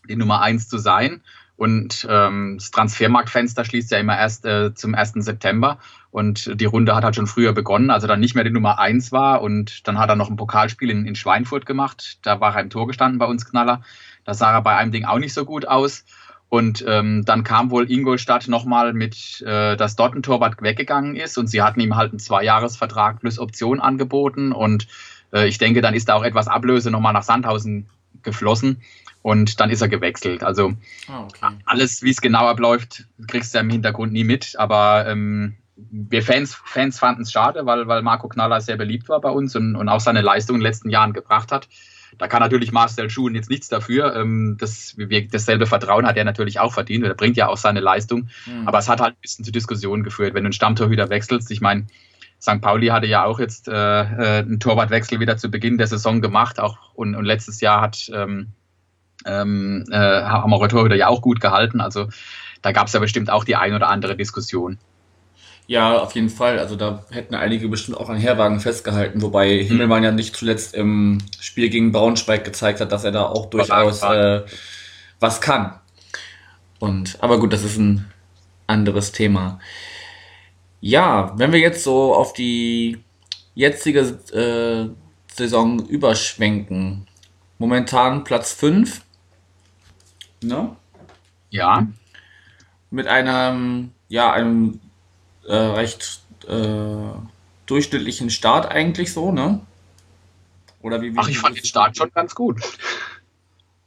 die 0.08 0.16
Nummer 0.16 0.40
1 0.42 0.68
zu 0.68 0.78
sein. 0.78 1.22
Und 1.56 2.06
ähm, 2.08 2.56
das 2.58 2.70
Transfermarktfenster 2.70 3.66
schließt 3.66 3.90
ja 3.90 3.98
immer 3.98 4.16
erst 4.16 4.46
äh, 4.46 4.72
zum 4.74 4.94
1. 4.94 5.12
September. 5.16 5.78
Und 6.10 6.58
die 6.58 6.64
Runde 6.64 6.96
hat 6.96 7.04
halt 7.04 7.14
schon 7.14 7.26
früher 7.26 7.52
begonnen, 7.52 7.90
also 7.90 8.06
dann 8.06 8.18
nicht 8.18 8.34
mehr 8.34 8.44
die 8.44 8.50
Nummer 8.50 8.78
1 8.78 9.12
war. 9.12 9.42
Und 9.42 9.86
dann 9.86 9.98
hat 9.98 10.08
er 10.08 10.16
noch 10.16 10.30
ein 10.30 10.36
Pokalspiel 10.36 10.88
in, 10.88 11.04
in 11.06 11.14
Schweinfurt 11.14 11.66
gemacht. 11.66 12.18
Da 12.22 12.40
war 12.40 12.56
er 12.56 12.62
im 12.62 12.70
Tor 12.70 12.86
gestanden 12.86 13.18
bei 13.18 13.26
uns, 13.26 13.44
Knaller. 13.44 13.82
Da 14.24 14.32
sah 14.32 14.52
er 14.52 14.62
bei 14.62 14.74
einem 14.74 14.90
Ding 14.90 15.04
auch 15.04 15.18
nicht 15.18 15.34
so 15.34 15.44
gut 15.44 15.68
aus. 15.68 16.06
Und 16.50 16.84
ähm, 16.86 17.24
dann 17.24 17.44
kam 17.44 17.70
wohl 17.70 17.88
Ingolstadt 17.88 18.48
nochmal 18.48 18.92
mit, 18.92 19.40
äh, 19.46 19.76
dass 19.76 19.94
dort 19.94 20.16
ein 20.16 20.22
Torwart 20.22 20.60
weggegangen 20.60 21.14
ist 21.14 21.38
und 21.38 21.46
sie 21.46 21.62
hatten 21.62 21.80
ihm 21.80 21.94
halt 21.94 22.10
einen 22.10 22.18
Zweijahresvertrag 22.18 23.20
plus 23.20 23.38
Option 23.38 23.80
angeboten. 23.80 24.50
Und 24.50 24.88
äh, 25.32 25.46
ich 25.46 25.58
denke, 25.58 25.80
dann 25.80 25.94
ist 25.94 26.08
da 26.08 26.14
auch 26.14 26.24
etwas 26.24 26.48
Ablöse 26.48 26.90
nochmal 26.90 27.12
nach 27.12 27.22
Sandhausen 27.22 27.86
geflossen 28.24 28.82
und 29.22 29.60
dann 29.60 29.70
ist 29.70 29.80
er 29.80 29.88
gewechselt. 29.88 30.42
Also 30.42 30.72
Ah, 31.06 31.22
okay. 31.22 31.56
alles, 31.66 32.02
wie 32.02 32.10
es 32.10 32.20
genau 32.20 32.48
abläuft, 32.48 33.04
kriegst 33.28 33.54
du 33.54 33.58
ja 33.58 33.62
im 33.62 33.70
Hintergrund 33.70 34.12
nie 34.12 34.24
mit. 34.24 34.56
Aber 34.58 35.06
ähm, 35.06 35.54
wir 35.76 36.22
Fans, 36.24 36.56
Fans 36.64 36.98
fanden 36.98 37.22
es 37.22 37.32
schade, 37.32 37.64
weil, 37.64 37.86
weil 37.86 38.02
Marco 38.02 38.28
Knaller 38.28 38.60
sehr 38.60 38.76
beliebt 38.76 39.08
war 39.08 39.20
bei 39.20 39.30
uns 39.30 39.54
und, 39.54 39.76
und 39.76 39.88
auch 39.88 40.00
seine 40.00 40.20
Leistung 40.20 40.56
in 40.56 40.60
den 40.60 40.66
letzten 40.66 40.90
Jahren 40.90 41.12
gebracht 41.12 41.52
hat. 41.52 41.68
Da 42.20 42.28
kann 42.28 42.40
natürlich 42.40 42.70
Marcel 42.70 43.08
Schuhen 43.08 43.34
jetzt 43.34 43.48
nichts 43.48 43.68
dafür. 43.68 44.14
Ähm, 44.14 44.56
das, 44.60 44.94
wir, 44.98 45.26
dasselbe 45.26 45.66
Vertrauen 45.66 46.06
hat 46.06 46.18
er 46.18 46.24
natürlich 46.24 46.60
auch 46.60 46.74
verdient. 46.74 47.02
Er 47.02 47.14
bringt 47.14 47.38
ja 47.38 47.48
auch 47.48 47.56
seine 47.56 47.80
Leistung. 47.80 48.28
Hm. 48.44 48.68
Aber 48.68 48.78
es 48.78 48.90
hat 48.90 49.00
halt 49.00 49.14
ein 49.14 49.20
bisschen 49.22 49.44
zu 49.44 49.50
Diskussionen 49.50 50.04
geführt, 50.04 50.34
wenn 50.34 50.44
du 50.44 50.48
einen 50.48 50.52
Stammtorhüter 50.52 51.08
wechselst. 51.08 51.50
Ich 51.50 51.62
meine, 51.62 51.86
St. 52.38 52.60
Pauli 52.60 52.88
hatte 52.88 53.06
ja 53.06 53.24
auch 53.24 53.40
jetzt 53.40 53.68
äh, 53.68 53.72
äh, 53.72 54.38
einen 54.40 54.60
Torwartwechsel 54.60 55.18
wieder 55.18 55.38
zu 55.38 55.50
Beginn 55.50 55.78
der 55.78 55.86
Saison 55.86 56.20
gemacht. 56.20 56.60
Auch, 56.60 56.92
und, 56.94 57.14
und 57.14 57.24
letztes 57.24 57.62
Jahr 57.62 57.80
hat 57.80 58.10
ähm, 58.14 58.48
ähm, 59.24 59.86
äh, 59.90 59.96
haben 59.96 60.52
eure 60.52 60.68
Torhüter 60.68 60.96
ja 60.96 61.08
auch 61.08 61.22
gut 61.22 61.40
gehalten. 61.40 61.80
Also 61.80 62.08
da 62.60 62.72
gab 62.72 62.88
es 62.88 62.92
ja 62.92 63.00
bestimmt 63.00 63.30
auch 63.30 63.44
die 63.44 63.56
ein 63.56 63.74
oder 63.74 63.88
andere 63.88 64.14
Diskussion. 64.14 64.78
Ja, 65.66 65.98
auf 65.98 66.14
jeden 66.14 66.30
Fall. 66.30 66.58
Also 66.58 66.74
da 66.76 67.04
hätten 67.10 67.34
einige 67.34 67.68
bestimmt 67.68 67.96
auch 67.98 68.08
an 68.08 68.16
Herwagen 68.16 68.60
festgehalten, 68.60 69.22
wobei 69.22 69.62
Himmelmann 69.62 70.02
ja 70.02 70.10
nicht 70.10 70.34
zuletzt 70.34 70.74
im 70.74 71.18
Spiel 71.40 71.68
gegen 71.68 71.92
Braunschweig 71.92 72.44
gezeigt 72.44 72.80
hat, 72.80 72.90
dass 72.90 73.04
er 73.04 73.12
da 73.12 73.26
auch 73.26 73.46
durchaus 73.46 74.02
äh, 74.02 74.42
was 75.20 75.40
kann. 75.40 75.78
Und 76.80 77.18
aber 77.20 77.38
gut, 77.38 77.52
das 77.52 77.62
ist 77.62 77.76
ein 77.78 78.10
anderes 78.66 79.12
Thema. 79.12 79.60
Ja, 80.80 81.34
wenn 81.36 81.52
wir 81.52 81.60
jetzt 81.60 81.84
so 81.84 82.14
auf 82.14 82.32
die 82.32 82.98
jetzige 83.54 84.00
äh, 84.32 84.88
Saison 85.34 85.86
überschwenken. 85.86 87.06
Momentan 87.58 88.24
Platz 88.24 88.52
5. 88.52 89.02
Ne? 90.42 90.76
Ja, 91.50 91.86
mit 92.90 93.06
einem, 93.06 93.92
ja, 94.08 94.32
einem 94.32 94.80
äh, 95.50 95.56
recht 95.56 96.20
äh, 96.48 97.12
durchschnittlichen 97.66 98.30
Start 98.30 98.70
eigentlich 98.70 99.12
so, 99.12 99.32
ne? 99.32 99.60
Oder 100.80 101.02
wie, 101.02 101.12
wie 101.12 101.18
ach, 101.18 101.28
ich 101.28 101.38
fand 101.38 101.56
den 101.56 101.64
Start 101.64 101.96
schon 101.96 102.10
ganz 102.14 102.34
gut. 102.34 102.60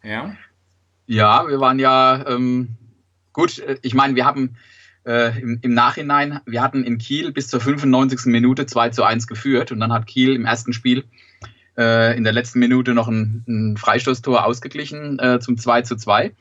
Ja. 0.03 0.35
Ja, 1.07 1.47
wir 1.47 1.59
waren 1.59 1.79
ja 1.79 2.25
ähm, 2.27 2.69
gut. 3.31 3.59
äh, 3.59 3.77
Ich 3.81 3.93
meine, 3.93 4.15
wir 4.15 4.25
haben 4.25 4.55
äh, 5.05 5.39
im, 5.39 5.59
im 5.61 5.73
Nachhinein, 5.73 6.41
wir 6.45 6.61
hatten 6.61 6.83
in 6.83 6.97
Kiel 6.97 7.31
bis 7.31 7.47
zur 7.47 7.61
95. 7.61 8.25
Minute 8.25 8.65
2 8.65 8.89
zu 8.89 9.03
1 9.03 9.27
geführt 9.27 9.71
und 9.71 9.79
dann 9.79 9.91
hat 9.91 10.05
Kiel 10.05 10.35
im 10.35 10.45
ersten 10.45 10.73
Spiel 10.73 11.05
äh, 11.77 12.15
in 12.17 12.23
der 12.23 12.33
letzten 12.33 12.59
Minute 12.59 12.93
noch 12.93 13.07
ein, 13.07 13.43
ein 13.47 13.77
Freistoßtor 13.77 14.45
ausgeglichen 14.45 15.19
äh, 15.19 15.39
zum 15.39 15.57
2 15.57 15.81
zu 15.81 15.95
2. 15.95 16.31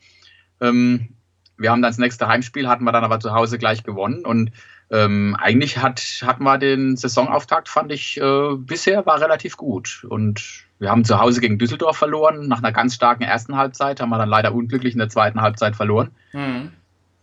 Ähm, 0.61 1.09
wir 1.57 1.71
haben 1.71 1.81
dann 1.81 1.91
das 1.91 1.97
nächste 1.97 2.27
Heimspiel, 2.27 2.67
hatten 2.67 2.83
wir 2.83 2.91
dann 2.91 3.03
aber 3.03 3.19
zu 3.19 3.33
Hause 3.33 3.57
gleich 3.57 3.83
gewonnen 3.83 4.25
und 4.25 4.51
ähm, 4.93 5.35
eigentlich 5.39 5.79
hat, 5.79 6.21
hatten 6.23 6.43
wir 6.43 6.59
den 6.59 6.95
Saisonauftakt, 6.95 7.67
fand 7.67 7.91
ich, 7.91 8.21
äh, 8.21 8.55
bisher 8.55 9.07
war 9.07 9.19
relativ 9.19 9.57
gut. 9.57 10.05
Und 10.07 10.65
wir 10.77 10.91
haben 10.91 11.03
zu 11.03 11.19
Hause 11.19 11.41
gegen 11.41 11.57
Düsseldorf 11.57 11.97
verloren. 11.97 12.47
Nach 12.47 12.59
einer 12.59 12.71
ganz 12.71 12.93
starken 12.93 13.23
ersten 13.23 13.55
Halbzeit 13.55 13.99
haben 13.99 14.09
wir 14.09 14.19
dann 14.19 14.29
leider 14.29 14.53
unglücklich 14.53 14.93
in 14.93 14.99
der 14.99 15.09
zweiten 15.09 15.41
Halbzeit 15.41 15.75
verloren. 15.75 16.11
Hm. 16.31 16.71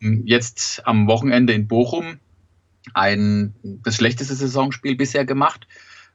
Jetzt 0.00 0.84
am 0.84 1.06
Wochenende 1.06 1.52
in 1.52 1.68
Bochum 1.68 2.18
ein 2.92 3.54
das 3.62 3.94
schlechteste 3.94 4.34
Saisonspiel 4.34 4.96
bisher 4.96 5.24
gemacht. 5.24 5.68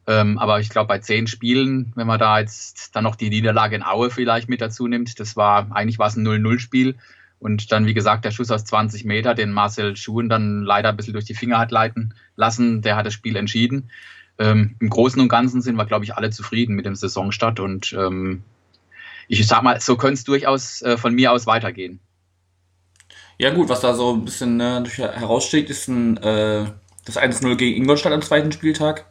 Ähm, 0.08 0.38
aber 0.38 0.60
ich 0.60 0.70
glaube, 0.70 0.90
bei 0.90 1.00
zehn 1.00 1.26
Spielen, 1.26 1.94
wenn 1.96 2.06
man 2.06 2.20
da 2.20 2.38
jetzt 2.40 2.98
dann 2.98 3.06
noch 3.06 3.16
die 3.16 3.30
Niederlage 3.30 3.78
in 3.78 3.84
Aue 3.84 4.10
vielleicht 4.10 4.50
mit 4.50 4.60
dazu 4.60 4.88
nimmt, 4.90 5.22
das 5.22 5.38
war 5.38 5.68
eigentlich 5.72 6.00
war 6.00 6.08
es 6.08 6.18
ein 6.18 6.28
0-0-Spiel. 6.28 6.96
Und 7.46 7.72
dann, 7.72 7.86
wie 7.86 7.94
gesagt, 7.94 8.26
der 8.26 8.32
Schuss 8.32 8.50
aus 8.50 8.66
20 8.66 9.06
Meter, 9.06 9.36
den 9.36 9.52
Marcel 9.52 9.96
Schuhen 9.96 10.30
dann 10.30 10.64
leider 10.64 10.90
ein 10.90 10.98
bisschen 10.98 11.14
durch 11.14 11.26
die 11.26 11.36
Finger 11.36 11.60
hat 11.60 11.70
leiten 11.70 12.16
lassen, 12.36 12.82
der 12.82 12.96
hat 12.96 13.06
das 13.06 13.14
Spiel 13.14 13.36
entschieden. 13.36 13.92
Ähm, 14.40 14.76
Im 14.80 14.90
Großen 14.90 15.22
und 15.22 15.30
Ganzen 15.30 15.62
sind 15.62 15.76
wir, 15.76 15.86
glaube 15.86 16.06
ich, 16.06 16.16
alle 16.16 16.32
zufrieden 16.32 16.76
mit 16.76 16.88
dem 16.88 16.96
Saisonstart 16.96 17.60
und 17.60 17.94
ähm, 17.94 18.42
ich 19.28 19.46
sag 19.46 19.62
mal, 19.62 19.80
so 19.80 19.96
könnte 19.96 20.16
es 20.16 20.24
durchaus 20.24 20.82
äh, 20.82 20.98
von 20.98 21.14
mir 21.14 21.32
aus 21.32 21.46
weitergehen. 21.46 22.00
Ja 23.38 23.52
gut, 23.52 23.70
was 23.70 23.82
da 23.82 23.94
so 23.94 24.14
ein 24.16 24.26
bisschen 24.26 24.58
durch- 24.58 24.98
heraussticht, 24.98 25.70
ist 25.70 25.88
ein, 25.88 26.18
äh, 26.18 26.66
das 27.06 27.16
1-0 27.16 27.58
gegen 27.58 27.78
Ingolstadt 27.78 28.12
am 28.12 28.24
zweiten 28.24 28.52
Spieltag. 28.54 29.06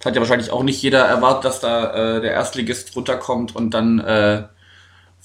Das 0.00 0.06
hat 0.06 0.16
ja 0.16 0.20
wahrscheinlich 0.20 0.50
auch 0.50 0.64
nicht 0.64 0.82
jeder 0.82 1.04
erwartet, 1.04 1.44
dass 1.44 1.60
da 1.60 2.16
äh, 2.16 2.20
der 2.20 2.32
Erstligist 2.32 2.96
runterkommt 2.96 3.54
und 3.54 3.70
dann 3.70 4.00
äh, 4.00 4.48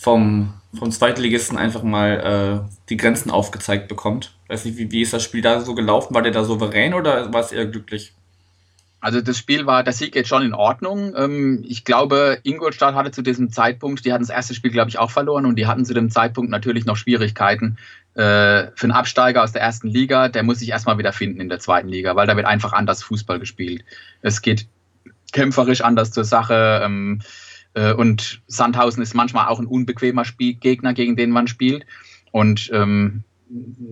vom, 0.01 0.51
vom 0.74 0.91
Zweitligisten 0.91 1.60
einfach 1.60 1.84
mal 1.84 2.65
äh, 2.65 2.75
die 2.89 2.98
Grenzen 2.98 3.29
aufgezeigt 3.29 3.88
bekommt. 3.88 4.34
Weiß 4.48 4.65
nicht, 4.65 4.77
wie, 4.79 4.91
wie 4.91 5.03
ist 5.03 5.13
das 5.13 5.22
Spiel 5.22 5.43
da 5.43 5.62
so 5.62 5.75
gelaufen? 5.75 6.15
War 6.15 6.24
der 6.24 6.31
da 6.31 6.43
souverän 6.43 6.96
oder 6.96 7.31
war 7.31 7.41
es 7.41 7.51
eher 7.51 7.67
glücklich? 7.67 8.13
Also 9.00 9.22
das 9.22 9.38
Spiel 9.38 9.67
war, 9.67 9.84
der 9.84 9.93
Sieg 9.93 10.13
geht 10.13 10.27
schon 10.27 10.41
in 10.41 10.55
Ordnung. 10.55 11.13
Ähm, 11.15 11.63
Ich 11.67 11.86
glaube, 11.86 12.39
Ingolstadt 12.41 12.96
hatte 12.96 13.12
zu 13.12 13.22
diesem 13.22 13.51
Zeitpunkt, 13.51 14.03
die 14.03 14.12
hatten 14.12 14.24
das 14.24 14.36
erste 14.36 14.55
Spiel, 14.55 14.72
glaube 14.72 14.89
ich, 14.89 14.98
auch 14.98 15.12
verloren 15.12 15.46
und 15.46 15.55
die 15.55 15.67
hatten 15.67 15.86
zu 15.86 15.93
dem 15.93 16.10
Zeitpunkt 16.10 16.50
natürlich 16.50 16.86
noch 16.86 16.98
Schwierigkeiten. 16.98 17.77
Äh, 18.15 18.72
Für 18.74 18.84
einen 18.84 18.93
Absteiger 18.93 19.43
aus 19.43 19.51
der 19.51 19.62
ersten 19.62 19.88
Liga, 19.88 20.29
der 20.29 20.41
muss 20.41 20.60
sich 20.60 20.70
erstmal 20.70 20.98
wieder 20.98 21.13
finden 21.13 21.39
in 21.39 21.50
der 21.50 21.60
zweiten 21.60 21.88
Liga, 21.88 22.15
weil 22.15 22.25
da 22.25 22.36
wird 22.36 22.48
einfach 22.48 22.74
anders 22.74 23.03
Fußball 23.03 23.38
gespielt. 23.39 23.86
Es 24.24 24.41
geht 24.41 24.67
kämpferisch 25.31 25.81
anders 25.81 26.12
zur 26.12 26.25
Sache. 26.25 26.81
Äh, 27.74 27.94
Und 27.94 28.42
Sandhausen 28.48 29.04
ist 29.04 29.13
manchmal 29.13 29.48
auch 29.48 29.60
ein 29.60 29.66
unbequemer 29.66 30.25
Spiel 30.25 30.54
Gegner, 30.54 30.94
gegen 30.94 31.16
den 31.16 31.32
man 31.32 31.48
spielt. 31.48 31.86
Und 32.32 32.70
ähm, 32.74 33.24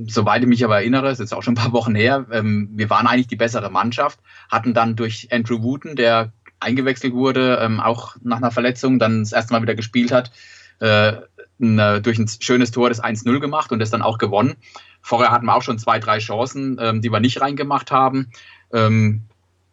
soweit 0.08 0.42
ich 0.42 0.48
mich 0.48 0.64
aber 0.64 0.78
erinnere, 0.78 1.12
ist 1.12 1.20
jetzt 1.20 1.34
auch 1.34 1.44
schon 1.44 1.54
ein 1.54 1.62
paar 1.62 1.74
Wochen 1.74 1.96
her, 1.96 2.26
ähm, 2.32 2.70
wir 2.74 2.90
waren 2.90 3.08
eigentlich 3.08 3.28
die 3.28 3.36
bessere 3.36 3.70
Mannschaft, 3.70 4.20
hatten 4.50 4.74
dann 4.74 4.96
durch 4.96 5.28
Andrew 5.32 5.62
Wooten, 5.62 5.96
der 5.96 6.32
eingewechselt 6.60 7.14
wurde, 7.14 7.60
ähm, 7.62 7.80
auch 7.80 8.16
nach 8.22 8.38
einer 8.38 8.52
Verletzung, 8.52 9.00
dann 9.00 9.22
das 9.22 9.32
erste 9.32 9.54
Mal 9.54 9.62
wieder 9.62 9.76
gespielt 9.76 10.12
hat, 10.12 10.32
äh, 10.80 11.14
ein, 11.62 12.04
durch 12.04 12.18
ein 12.18 12.30
schönes 12.40 12.72
Tor 12.72 12.90
das 12.90 13.04
1-0 13.04 13.40
gemacht 13.40 13.72
und 13.72 13.80
das 13.80 13.90
dann 13.90 14.02
auch 14.02 14.18
gewonnen. 14.18 14.56
Vorher 15.02 15.32
hatten 15.32 15.46
wir 15.46 15.56
auch 15.56 15.62
schon 15.62 15.80
zwei, 15.80 16.00
drei 16.00 16.20
Chancen, 16.20 16.78
ähm, 16.80 17.02
die 17.02 17.12
wir 17.12 17.20
nicht 17.20 17.42
reingemacht 17.42 17.92
haben. 17.92 18.32
Ähm, 18.72 19.24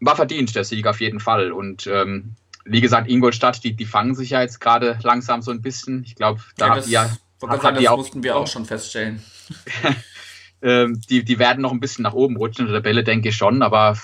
war 0.00 0.16
verdient, 0.16 0.54
der 0.54 0.64
Sieg 0.64 0.86
auf 0.86 1.00
jeden 1.00 1.20
Fall. 1.20 1.52
Und 1.52 1.86
ähm, 1.86 2.34
wie 2.66 2.80
gesagt, 2.80 3.08
Ingolstadt, 3.08 3.62
die, 3.64 3.74
die 3.74 3.84
fangen 3.84 4.14
sich 4.14 4.30
ja 4.30 4.42
jetzt 4.42 4.60
gerade 4.60 4.98
langsam 5.02 5.42
so 5.42 5.50
ein 5.50 5.62
bisschen. 5.62 6.02
Ich 6.04 6.14
glaube, 6.14 6.40
da 6.56 6.70
habt 6.70 6.78
das, 6.78 6.88
gerade 7.40 7.52
habt 7.52 7.62
sagen, 7.62 7.76
das 7.76 7.86
auch- 7.86 7.96
mussten 7.96 8.22
wir 8.22 8.36
auch 8.36 8.46
schon 8.46 8.64
feststellen. 8.64 9.22
ähm, 10.62 11.00
die, 11.08 11.24
die 11.24 11.38
werden 11.38 11.62
noch 11.62 11.72
ein 11.72 11.80
bisschen 11.80 12.02
nach 12.02 12.14
oben 12.14 12.36
rutschen 12.36 12.66
in 12.66 12.72
der 12.72 12.80
Tabelle, 12.80 13.04
denke 13.04 13.28
ich 13.28 13.36
schon, 13.36 13.62
aber 13.62 13.96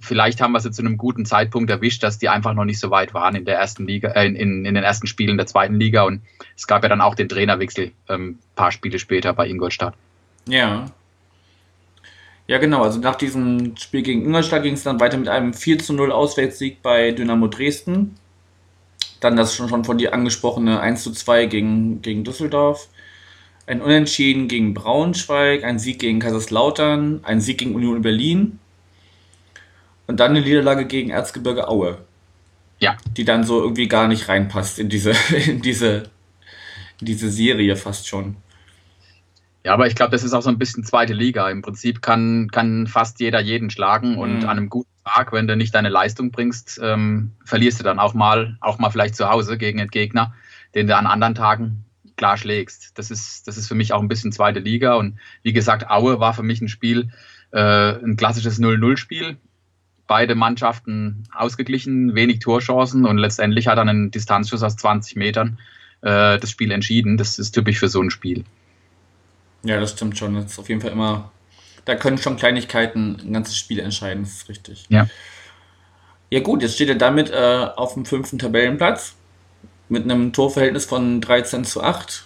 vielleicht 0.00 0.40
haben 0.40 0.52
wir 0.52 0.60
sie 0.60 0.70
zu 0.70 0.82
einem 0.82 0.96
guten 0.96 1.26
Zeitpunkt 1.26 1.70
erwischt, 1.70 2.02
dass 2.02 2.18
die 2.18 2.28
einfach 2.28 2.54
noch 2.54 2.64
nicht 2.64 2.78
so 2.78 2.90
weit 2.90 3.12
waren 3.12 3.34
in 3.34 3.44
der 3.44 3.56
ersten 3.56 3.86
Liga, 3.86 4.10
äh, 4.10 4.26
in, 4.26 4.64
in, 4.64 4.74
den 4.74 4.84
ersten 4.84 5.06
Spielen 5.06 5.36
der 5.36 5.46
zweiten 5.46 5.74
Liga 5.74 6.04
und 6.04 6.22
es 6.56 6.66
gab 6.66 6.82
ja 6.82 6.88
dann 6.88 7.00
auch 7.00 7.14
den 7.14 7.28
Trainerwechsel 7.28 7.92
ähm, 8.08 8.38
paar 8.54 8.72
Spiele 8.72 8.98
später 8.98 9.32
bei 9.32 9.48
Ingolstadt. 9.48 9.94
Ja. 10.48 10.86
Ja, 12.46 12.58
genau. 12.58 12.82
Also 12.82 13.00
nach 13.00 13.16
diesem 13.16 13.76
Spiel 13.76 14.02
gegen 14.02 14.24
Ingolstadt 14.24 14.62
ging 14.62 14.74
es 14.74 14.84
dann 14.84 15.00
weiter 15.00 15.16
mit 15.16 15.28
einem 15.28 15.52
4 15.52 15.78
zu 15.80 15.92
0 15.92 16.12
Auswärtssieg 16.12 16.82
bei 16.82 17.10
Dynamo 17.10 17.48
Dresden. 17.48 18.16
Dann 19.20 19.36
das 19.36 19.54
schon, 19.54 19.68
schon 19.68 19.84
von 19.84 19.98
dir 19.98 20.14
angesprochene 20.14 20.80
1 20.80 21.02
zu 21.02 21.12
2 21.12 21.46
gegen, 21.46 22.02
gegen 22.02 22.22
Düsseldorf. 22.22 22.88
Ein 23.66 23.82
Unentschieden 23.82 24.46
gegen 24.46 24.74
Braunschweig, 24.74 25.64
ein 25.64 25.80
Sieg 25.80 25.98
gegen 25.98 26.20
Kaiserslautern, 26.20 27.20
ein 27.24 27.40
Sieg 27.40 27.58
gegen 27.58 27.74
Union 27.74 28.02
Berlin 28.02 28.60
und 30.06 30.20
dann 30.20 30.30
eine 30.30 30.42
Niederlage 30.42 30.86
gegen 30.86 31.10
Erzgebirge 31.10 31.68
Aue. 31.68 31.98
Ja. 32.78 32.96
Die 33.16 33.24
dann 33.24 33.42
so 33.42 33.60
irgendwie 33.60 33.88
gar 33.88 34.06
nicht 34.06 34.28
reinpasst 34.28 34.78
in 34.78 34.88
diese, 34.88 35.12
in 35.46 35.62
diese, 35.62 36.10
in 37.00 37.06
diese 37.06 37.30
Serie 37.30 37.74
fast 37.74 38.06
schon. 38.06 38.36
Ja, 39.66 39.72
aber 39.72 39.88
ich 39.88 39.96
glaube, 39.96 40.12
das 40.12 40.22
ist 40.22 40.32
auch 40.32 40.42
so 40.42 40.48
ein 40.48 40.58
bisschen 40.58 40.84
zweite 40.84 41.12
Liga. 41.12 41.50
Im 41.50 41.60
Prinzip 41.60 42.00
kann, 42.00 42.52
kann 42.52 42.86
fast 42.86 43.18
jeder 43.18 43.40
jeden 43.40 43.68
schlagen 43.68 44.16
und 44.16 44.44
Mhm. 44.44 44.44
an 44.44 44.58
einem 44.58 44.68
guten 44.68 44.88
Tag, 45.04 45.32
wenn 45.32 45.48
du 45.48 45.56
nicht 45.56 45.74
deine 45.74 45.88
Leistung 45.88 46.30
bringst, 46.30 46.78
ähm, 46.80 47.32
verlierst 47.44 47.80
du 47.80 47.82
dann 47.82 47.98
auch 47.98 48.14
mal, 48.14 48.58
auch 48.60 48.78
mal 48.78 48.90
vielleicht 48.90 49.16
zu 49.16 49.28
Hause 49.28 49.58
gegen 49.58 49.80
einen 49.80 49.90
Gegner, 49.90 50.32
den 50.76 50.86
du 50.86 50.96
an 50.96 51.08
anderen 51.08 51.34
Tagen 51.34 51.84
klar 52.16 52.36
schlägst. 52.36 52.96
Das 52.96 53.10
ist, 53.10 53.48
das 53.48 53.56
ist 53.56 53.66
für 53.66 53.74
mich 53.74 53.92
auch 53.92 54.00
ein 54.00 54.06
bisschen 54.06 54.30
zweite 54.30 54.60
Liga. 54.60 54.94
Und 54.94 55.18
wie 55.42 55.52
gesagt, 55.52 55.90
Aue 55.90 56.20
war 56.20 56.32
für 56.32 56.44
mich 56.44 56.60
ein 56.60 56.68
Spiel, 56.68 57.10
äh, 57.50 57.58
ein 57.58 58.16
klassisches 58.16 58.60
0-0-Spiel. 58.60 59.36
Beide 60.06 60.36
Mannschaften 60.36 61.24
ausgeglichen, 61.34 62.14
wenig 62.14 62.38
Torchancen 62.38 63.04
und 63.04 63.18
letztendlich 63.18 63.66
hat 63.66 63.78
dann 63.78 63.88
ein 63.88 64.10
Distanzschuss 64.12 64.62
aus 64.62 64.76
20 64.76 65.16
Metern 65.16 65.58
äh, 66.02 66.38
das 66.38 66.52
Spiel 66.52 66.70
entschieden. 66.70 67.16
Das 67.16 67.40
ist 67.40 67.50
typisch 67.50 67.80
für 67.80 67.88
so 67.88 68.00
ein 68.00 68.10
Spiel. 68.10 68.44
Ja, 69.66 69.80
das 69.80 69.92
stimmt 69.92 70.16
schon. 70.18 70.34
Das 70.34 70.46
ist 70.52 70.58
auf 70.58 70.68
jeden 70.68 70.80
Fall 70.80 70.92
immer. 70.92 71.30
Da 71.84 71.94
können 71.94 72.18
schon 72.18 72.36
Kleinigkeiten 72.36 73.20
ein 73.24 73.32
ganzes 73.32 73.56
Spiel 73.56 73.78
entscheiden, 73.78 74.24
das 74.24 74.32
ist 74.32 74.48
richtig. 74.48 74.86
Ja. 74.88 75.06
Ja, 76.30 76.40
gut, 76.40 76.62
jetzt 76.62 76.74
steht 76.74 76.88
er 76.88 76.96
damit 76.96 77.30
äh, 77.30 77.68
auf 77.76 77.94
dem 77.94 78.04
fünften 78.04 78.38
Tabellenplatz. 78.38 79.14
mit 79.88 80.02
einem 80.02 80.32
Torverhältnis 80.32 80.84
von 80.84 81.20
13 81.20 81.64
zu 81.64 81.80
8 81.82 82.24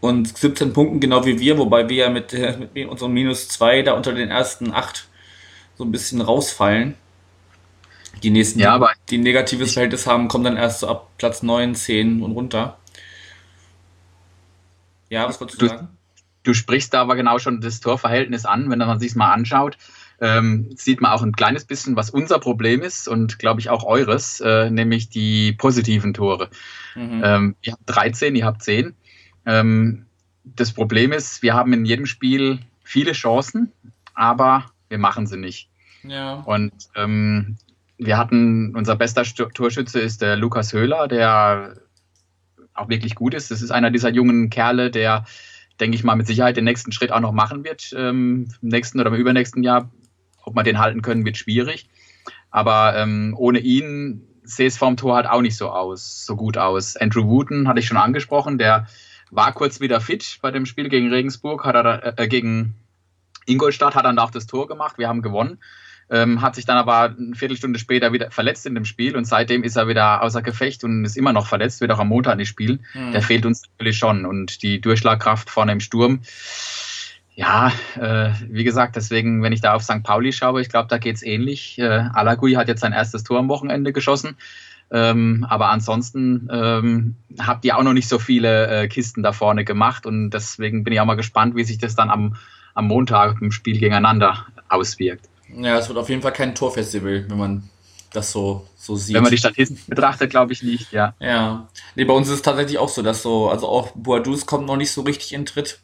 und 0.00 0.38
17 0.38 0.72
Punkten, 0.72 0.98
genau 1.00 1.26
wie 1.26 1.38
wir, 1.40 1.58
wobei 1.58 1.88
wir 1.90 1.96
ja 2.06 2.10
mit, 2.10 2.32
mit 2.74 2.88
unserem 2.88 3.12
Minus 3.12 3.48
2 3.48 3.82
da 3.82 3.92
unter 3.92 4.14
den 4.14 4.30
ersten 4.30 4.72
8 4.72 5.08
so 5.76 5.84
ein 5.84 5.92
bisschen 5.92 6.22
rausfallen. 6.22 6.94
Die 8.22 8.30
nächsten, 8.30 8.60
Ja, 8.60 8.72
aber 8.74 8.92
die 9.10 9.18
ein 9.18 9.22
negatives 9.22 9.74
Verhältnis 9.74 10.06
haben, 10.06 10.28
kommen 10.28 10.44
dann 10.44 10.56
erst 10.56 10.80
so 10.80 10.88
ab 10.88 11.10
Platz 11.18 11.42
9, 11.42 11.74
10 11.74 12.22
und 12.22 12.32
runter. 12.32 12.78
Ja, 15.10 15.28
was 15.28 15.38
wolltest 15.40 15.60
du 15.60 15.66
Du- 15.66 15.72
sagen? 15.74 15.88
Du 16.48 16.54
sprichst 16.54 16.94
da 16.94 17.02
aber 17.02 17.14
genau 17.14 17.38
schon 17.38 17.60
das 17.60 17.80
Torverhältnis 17.80 18.46
an, 18.46 18.70
wenn 18.70 18.78
man 18.78 18.98
sich 18.98 19.14
mal 19.14 19.32
anschaut. 19.32 19.76
Ähm, 20.20 20.70
sieht 20.74 21.00
man 21.00 21.12
auch 21.12 21.22
ein 21.22 21.36
kleines 21.36 21.64
bisschen, 21.64 21.94
was 21.94 22.10
unser 22.10 22.40
Problem 22.40 22.82
ist 22.82 23.06
und 23.06 23.38
glaube 23.38 23.60
ich 23.60 23.70
auch 23.70 23.84
eures, 23.84 24.40
äh, 24.40 24.68
nämlich 24.70 25.10
die 25.10 25.52
positiven 25.52 26.12
Tore. 26.14 26.48
Mhm. 26.96 27.20
Ähm, 27.22 27.56
ihr 27.62 27.72
habt 27.74 27.82
13, 27.86 28.34
ihr 28.34 28.44
habt 28.46 28.62
10. 28.62 28.94
Ähm, 29.46 30.06
das 30.44 30.72
Problem 30.72 31.12
ist, 31.12 31.42
wir 31.42 31.54
haben 31.54 31.72
in 31.72 31.84
jedem 31.84 32.06
Spiel 32.06 32.58
viele 32.82 33.12
Chancen, 33.12 33.70
aber 34.14 34.64
wir 34.88 34.98
machen 34.98 35.26
sie 35.26 35.36
nicht. 35.36 35.68
ja. 36.02 36.34
Und 36.46 36.72
ähm, 36.96 37.56
wir 37.98 38.16
hatten, 38.16 38.74
unser 38.74 38.96
bester 38.96 39.24
Sto- 39.24 39.50
Torschütze 39.52 40.00
ist 40.00 40.22
der 40.22 40.36
Lukas 40.36 40.72
Höhler, 40.72 41.06
der 41.08 41.74
auch 42.74 42.88
wirklich 42.88 43.14
gut 43.16 43.34
ist. 43.34 43.50
Das 43.50 43.60
ist 43.60 43.70
einer 43.72 43.90
dieser 43.90 44.08
jungen 44.10 44.50
Kerle, 44.50 44.90
der, 44.90 45.24
denke 45.80 45.96
ich 45.96 46.04
mal, 46.04 46.16
mit 46.16 46.26
Sicherheit 46.26 46.56
den 46.56 46.64
nächsten 46.64 46.92
Schritt 46.92 47.12
auch 47.12 47.20
noch 47.20 47.32
machen 47.32 47.64
wird. 47.64 47.92
Ähm, 47.96 48.48
Im 48.62 48.68
nächsten 48.68 49.00
oder 49.00 49.10
im 49.10 49.16
übernächsten 49.16 49.62
Jahr. 49.62 49.90
Ob 50.42 50.54
wir 50.54 50.62
den 50.62 50.78
halten 50.78 51.02
können, 51.02 51.24
wird 51.24 51.36
schwierig. 51.36 51.88
Aber 52.50 52.96
ähm, 52.96 53.34
ohne 53.36 53.58
ihn 53.58 54.22
sehe 54.42 54.66
es 54.66 54.78
vorm 54.78 54.96
Tor 54.96 55.16
halt 55.16 55.26
auch 55.26 55.42
nicht 55.42 55.56
so 55.56 55.68
aus, 55.68 56.24
so 56.24 56.34
gut 56.36 56.56
aus. 56.56 56.96
Andrew 56.96 57.26
Wooten 57.26 57.68
hatte 57.68 57.80
ich 57.80 57.86
schon 57.86 57.98
angesprochen, 57.98 58.56
der 58.56 58.86
war 59.30 59.52
kurz 59.52 59.80
wieder 59.80 60.00
fit 60.00 60.38
bei 60.40 60.50
dem 60.50 60.64
Spiel 60.64 60.88
gegen 60.88 61.12
Regensburg, 61.12 61.64
hat 61.64 61.74
er 61.74 61.82
da- 61.82 62.12
äh, 62.16 62.28
gegen 62.28 62.74
Ingolstadt, 63.44 63.94
hat 63.94 64.06
dann 64.06 64.18
auch 64.18 64.30
das 64.30 64.46
Tor 64.46 64.66
gemacht. 64.66 64.96
Wir 64.96 65.08
haben 65.08 65.20
gewonnen. 65.20 65.58
Ähm, 66.10 66.40
hat 66.40 66.54
sich 66.54 66.64
dann 66.64 66.78
aber 66.78 67.14
eine 67.18 67.34
Viertelstunde 67.34 67.78
später 67.78 68.12
wieder 68.12 68.30
verletzt 68.30 68.64
in 68.64 68.74
dem 68.74 68.86
Spiel 68.86 69.16
und 69.16 69.26
seitdem 69.26 69.62
ist 69.62 69.76
er 69.76 69.88
wieder 69.88 70.22
außer 70.22 70.40
Gefecht 70.40 70.82
und 70.84 71.04
ist 71.04 71.16
immer 71.16 71.34
noch 71.34 71.46
verletzt, 71.46 71.80
wird 71.80 71.90
auch 71.90 71.98
am 71.98 72.08
Montag 72.08 72.36
nicht 72.36 72.48
spielen. 72.48 72.84
Mhm. 72.94 73.12
Der 73.12 73.22
fehlt 73.22 73.44
uns 73.44 73.62
natürlich 73.62 73.98
schon 73.98 74.24
und 74.24 74.62
die 74.62 74.80
Durchschlagkraft 74.80 75.50
vorne 75.50 75.72
im 75.72 75.80
Sturm. 75.80 76.20
Ja, 77.34 77.70
äh, 77.94 78.32
wie 78.48 78.64
gesagt, 78.64 78.96
deswegen, 78.96 79.42
wenn 79.42 79.52
ich 79.52 79.60
da 79.60 79.74
auf 79.74 79.84
St. 79.84 80.02
Pauli 80.02 80.32
schaue, 80.32 80.60
ich 80.60 80.70
glaube, 80.70 80.88
da 80.88 80.98
geht's 80.98 81.22
ähnlich. 81.22 81.78
Äh, 81.78 82.08
Alagui 82.12 82.54
hat 82.54 82.68
jetzt 82.68 82.80
sein 82.80 82.92
erstes 82.92 83.22
Tor 83.22 83.38
am 83.38 83.48
Wochenende 83.48 83.92
geschossen. 83.92 84.36
Ähm, 84.90 85.46
aber 85.48 85.68
ansonsten 85.68 86.48
ähm, 86.50 87.16
habt 87.38 87.64
ihr 87.64 87.76
auch 87.76 87.82
noch 87.82 87.92
nicht 87.92 88.08
so 88.08 88.18
viele 88.18 88.66
äh, 88.68 88.88
Kisten 88.88 89.22
da 89.22 89.32
vorne 89.32 89.64
gemacht 89.64 90.06
und 90.06 90.30
deswegen 90.30 90.82
bin 90.82 90.94
ich 90.94 91.00
auch 91.00 91.04
mal 91.04 91.14
gespannt, 91.14 91.54
wie 91.56 91.64
sich 91.64 91.78
das 91.78 91.94
dann 91.94 92.08
am, 92.08 92.36
am 92.74 92.86
Montag 92.86 93.42
im 93.42 93.52
Spiel 93.52 93.78
gegeneinander 93.78 94.46
auswirkt. 94.68 95.28
Ja, 95.54 95.78
es 95.78 95.88
wird 95.88 95.98
auf 95.98 96.08
jeden 96.08 96.22
Fall 96.22 96.32
kein 96.32 96.54
Torfestival, 96.54 97.28
wenn 97.28 97.38
man 97.38 97.70
das 98.12 98.32
so, 98.32 98.66
so 98.76 98.96
sieht. 98.96 99.14
Wenn 99.14 99.22
man 99.22 99.32
die 99.32 99.38
Statistiken 99.38 99.82
betrachtet, 99.86 100.30
glaube 100.30 100.52
ich 100.52 100.62
nicht, 100.62 100.92
ja. 100.92 101.14
ja. 101.20 101.68
Nee, 101.94 102.04
bei 102.04 102.14
uns 102.14 102.28
ist 102.28 102.34
es 102.34 102.42
tatsächlich 102.42 102.78
auch 102.78 102.88
so, 102.88 103.02
dass 103.02 103.22
so, 103.22 103.48
also 103.48 103.68
auch 103.68 103.92
Boadus 103.94 104.46
kommt 104.46 104.66
noch 104.66 104.76
nicht 104.76 104.92
so 104.92 105.02
richtig 105.02 105.32
in 105.32 105.46
Tritt. 105.46 105.80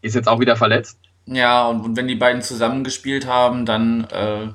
Ist 0.00 0.14
jetzt 0.14 0.28
auch 0.28 0.40
wieder 0.40 0.56
verletzt. 0.56 0.98
Ja, 1.26 1.66
und, 1.68 1.80
und 1.80 1.96
wenn 1.96 2.08
die 2.08 2.14
beiden 2.14 2.42
zusammengespielt 2.42 3.26
haben, 3.26 3.64
dann 3.64 4.04
äh, 4.04 4.48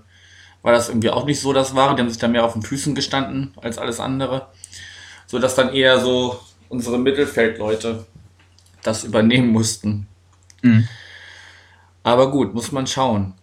war 0.61 0.73
das 0.73 0.89
irgendwie 0.89 1.09
auch 1.09 1.25
nicht 1.25 1.39
so 1.39 1.53
das 1.53 1.75
Wahre. 1.75 1.95
Die 1.95 2.01
haben 2.01 2.09
sich 2.09 2.19
da 2.19 2.27
mehr 2.27 2.45
auf 2.45 2.53
den 2.53 2.61
Füßen 2.61 2.95
gestanden 2.95 3.53
als 3.61 3.77
alles 3.77 3.99
andere. 3.99 4.47
So 5.25 5.39
dass 5.39 5.55
dann 5.55 5.73
eher 5.73 5.99
so 5.99 6.39
unsere 6.69 6.97
Mittelfeldleute 6.97 8.05
das 8.83 9.03
übernehmen 9.03 9.49
mussten. 9.49 10.07
Mhm. 10.61 10.87
Aber 12.03 12.31
gut, 12.31 12.53
muss 12.53 12.71
man 12.71 12.87
schauen. 12.87 13.33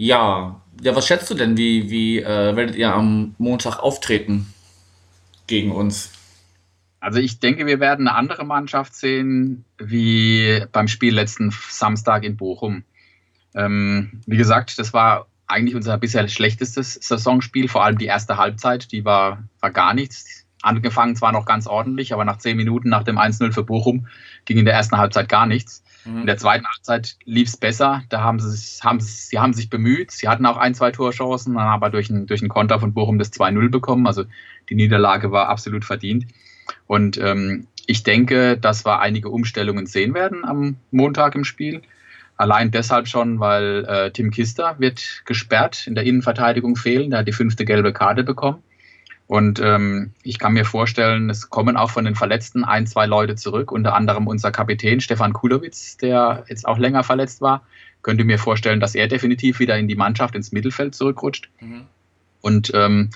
Ja, 0.00 0.62
ja, 0.80 0.94
was 0.94 1.08
schätzt 1.08 1.28
du 1.28 1.34
denn, 1.34 1.56
wie, 1.56 1.90
wie 1.90 2.20
äh, 2.20 2.54
werdet 2.54 2.76
ihr 2.76 2.94
am 2.94 3.34
Montag 3.36 3.80
auftreten 3.80 4.46
gegen 5.48 5.72
uns? 5.72 6.12
Also 7.00 7.18
ich 7.18 7.40
denke, 7.40 7.66
wir 7.66 7.80
werden 7.80 8.06
eine 8.06 8.16
andere 8.16 8.44
Mannschaft 8.44 8.94
sehen 8.94 9.64
wie 9.76 10.62
beim 10.70 10.86
Spiel 10.86 11.12
letzten 11.12 11.52
Samstag 11.68 12.22
in 12.22 12.36
Bochum. 12.36 12.84
Ähm, 13.56 14.20
wie 14.24 14.36
gesagt, 14.36 14.78
das 14.78 14.92
war 14.92 15.26
eigentlich 15.48 15.74
unser 15.74 15.98
bisher 15.98 16.28
schlechtestes 16.28 16.94
Saisonspiel, 16.94 17.66
vor 17.66 17.82
allem 17.82 17.98
die 17.98 18.06
erste 18.06 18.36
Halbzeit, 18.36 18.92
die 18.92 19.04
war, 19.04 19.42
war 19.58 19.72
gar 19.72 19.94
nichts. 19.94 20.46
Angefangen 20.68 21.16
zwar 21.16 21.32
noch 21.32 21.46
ganz 21.46 21.66
ordentlich, 21.66 22.12
aber 22.12 22.24
nach 22.24 22.38
zehn 22.38 22.56
Minuten 22.56 22.88
nach 22.88 23.02
dem 23.04 23.18
1-0 23.18 23.52
für 23.52 23.62
Bochum 23.64 24.06
ging 24.44 24.58
in 24.58 24.64
der 24.64 24.74
ersten 24.74 24.96
Halbzeit 24.98 25.28
gar 25.28 25.46
nichts. 25.46 25.82
In 26.20 26.26
der 26.26 26.36
zweiten 26.38 26.64
Halbzeit 26.66 27.16
lief 27.24 27.48
es 27.48 27.56
besser. 27.56 28.02
Da 28.08 28.20
haben 28.22 28.38
sie, 28.40 28.50
sich- 28.50 28.82
haben, 28.84 29.00
sie- 29.00 29.10
sie 29.28 29.38
haben 29.38 29.52
sich 29.52 29.68
bemüht. 29.68 30.10
Sie 30.10 30.28
hatten 30.28 30.46
auch 30.46 30.56
ein, 30.56 30.74
zwei 30.74 30.90
Torchancen, 30.90 31.58
haben 31.58 31.68
aber 31.70 31.90
durch 31.90 32.08
einen, 32.10 32.26
durch 32.26 32.46
Konter 32.48 32.78
von 32.80 32.94
Bochum 32.94 33.18
das 33.18 33.32
2-0 33.32 33.68
bekommen. 33.70 34.06
Also 34.06 34.24
die 34.68 34.74
Niederlage 34.74 35.32
war 35.32 35.48
absolut 35.48 35.84
verdient. 35.84 36.26
Und 36.86 37.18
ähm, 37.18 37.66
ich 37.86 38.02
denke, 38.04 38.56
dass 38.58 38.84
wir 38.86 39.00
einige 39.00 39.28
Umstellungen 39.30 39.86
sehen 39.86 40.14
werden 40.14 40.44
am 40.44 40.76
Montag 40.90 41.34
im 41.34 41.44
Spiel. 41.44 41.82
Allein 42.36 42.70
deshalb 42.70 43.08
schon, 43.08 43.40
weil 43.40 43.84
äh, 43.86 44.10
Tim 44.12 44.30
Kister 44.30 44.76
wird 44.78 45.22
gesperrt, 45.26 45.86
in 45.86 45.94
der 45.94 46.04
Innenverteidigung 46.04 46.76
fehlen. 46.76 47.10
Der 47.10 47.20
hat 47.20 47.28
die 47.28 47.32
fünfte 47.32 47.64
gelbe 47.64 47.92
Karte 47.92 48.22
bekommen. 48.22 48.62
Und 49.28 49.60
ähm, 49.60 50.14
ich 50.22 50.38
kann 50.38 50.54
mir 50.54 50.64
vorstellen, 50.64 51.28
es 51.28 51.50
kommen 51.50 51.76
auch 51.76 51.90
von 51.90 52.06
den 52.06 52.14
Verletzten 52.14 52.64
ein, 52.64 52.86
zwei 52.86 53.04
Leute 53.04 53.34
zurück, 53.34 53.70
unter 53.70 53.94
anderem 53.94 54.26
unser 54.26 54.50
Kapitän 54.50 55.00
Stefan 55.00 55.34
Kulowitz, 55.34 55.98
der 55.98 56.46
jetzt 56.48 56.66
auch 56.66 56.78
länger 56.78 57.04
verletzt 57.04 57.42
war. 57.42 57.62
Könnte 58.00 58.24
mir 58.24 58.38
vorstellen, 58.38 58.80
dass 58.80 58.94
er 58.94 59.06
definitiv 59.06 59.58
wieder 59.58 59.76
in 59.76 59.86
die 59.86 59.96
Mannschaft 59.96 60.34
ins 60.34 60.50
Mittelfeld 60.50 60.94
zurückrutscht. 60.94 61.50
Mhm. 61.60 61.82
Und 62.40 62.72
ähm, 62.74 63.10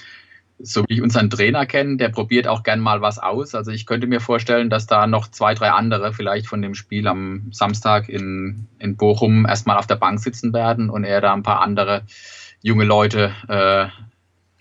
so 0.58 0.84
wie 0.86 0.94
ich 0.94 1.02
unseren 1.02 1.30
Trainer 1.30 1.64
kenne, 1.64 1.96
der 1.96 2.10
probiert 2.10 2.46
auch 2.46 2.62
gern 2.62 2.80
mal 2.80 3.00
was 3.00 3.18
aus. 3.18 3.54
Also 3.54 3.70
ich 3.70 3.86
könnte 3.86 4.06
mir 4.06 4.20
vorstellen, 4.20 4.68
dass 4.68 4.86
da 4.86 5.06
noch 5.06 5.28
zwei, 5.28 5.54
drei 5.54 5.70
andere 5.70 6.12
vielleicht 6.12 6.46
von 6.46 6.60
dem 6.60 6.74
Spiel 6.74 7.08
am 7.08 7.48
Samstag 7.52 8.10
in, 8.10 8.66
in 8.78 8.96
Bochum 8.98 9.46
erstmal 9.46 9.78
auf 9.78 9.86
der 9.86 9.96
Bank 9.96 10.20
sitzen 10.20 10.52
werden 10.52 10.90
und 10.90 11.04
er 11.04 11.22
da 11.22 11.32
ein 11.32 11.42
paar 11.42 11.62
andere 11.62 12.02
junge 12.60 12.84
Leute, 12.84 13.32
äh, 13.48 13.88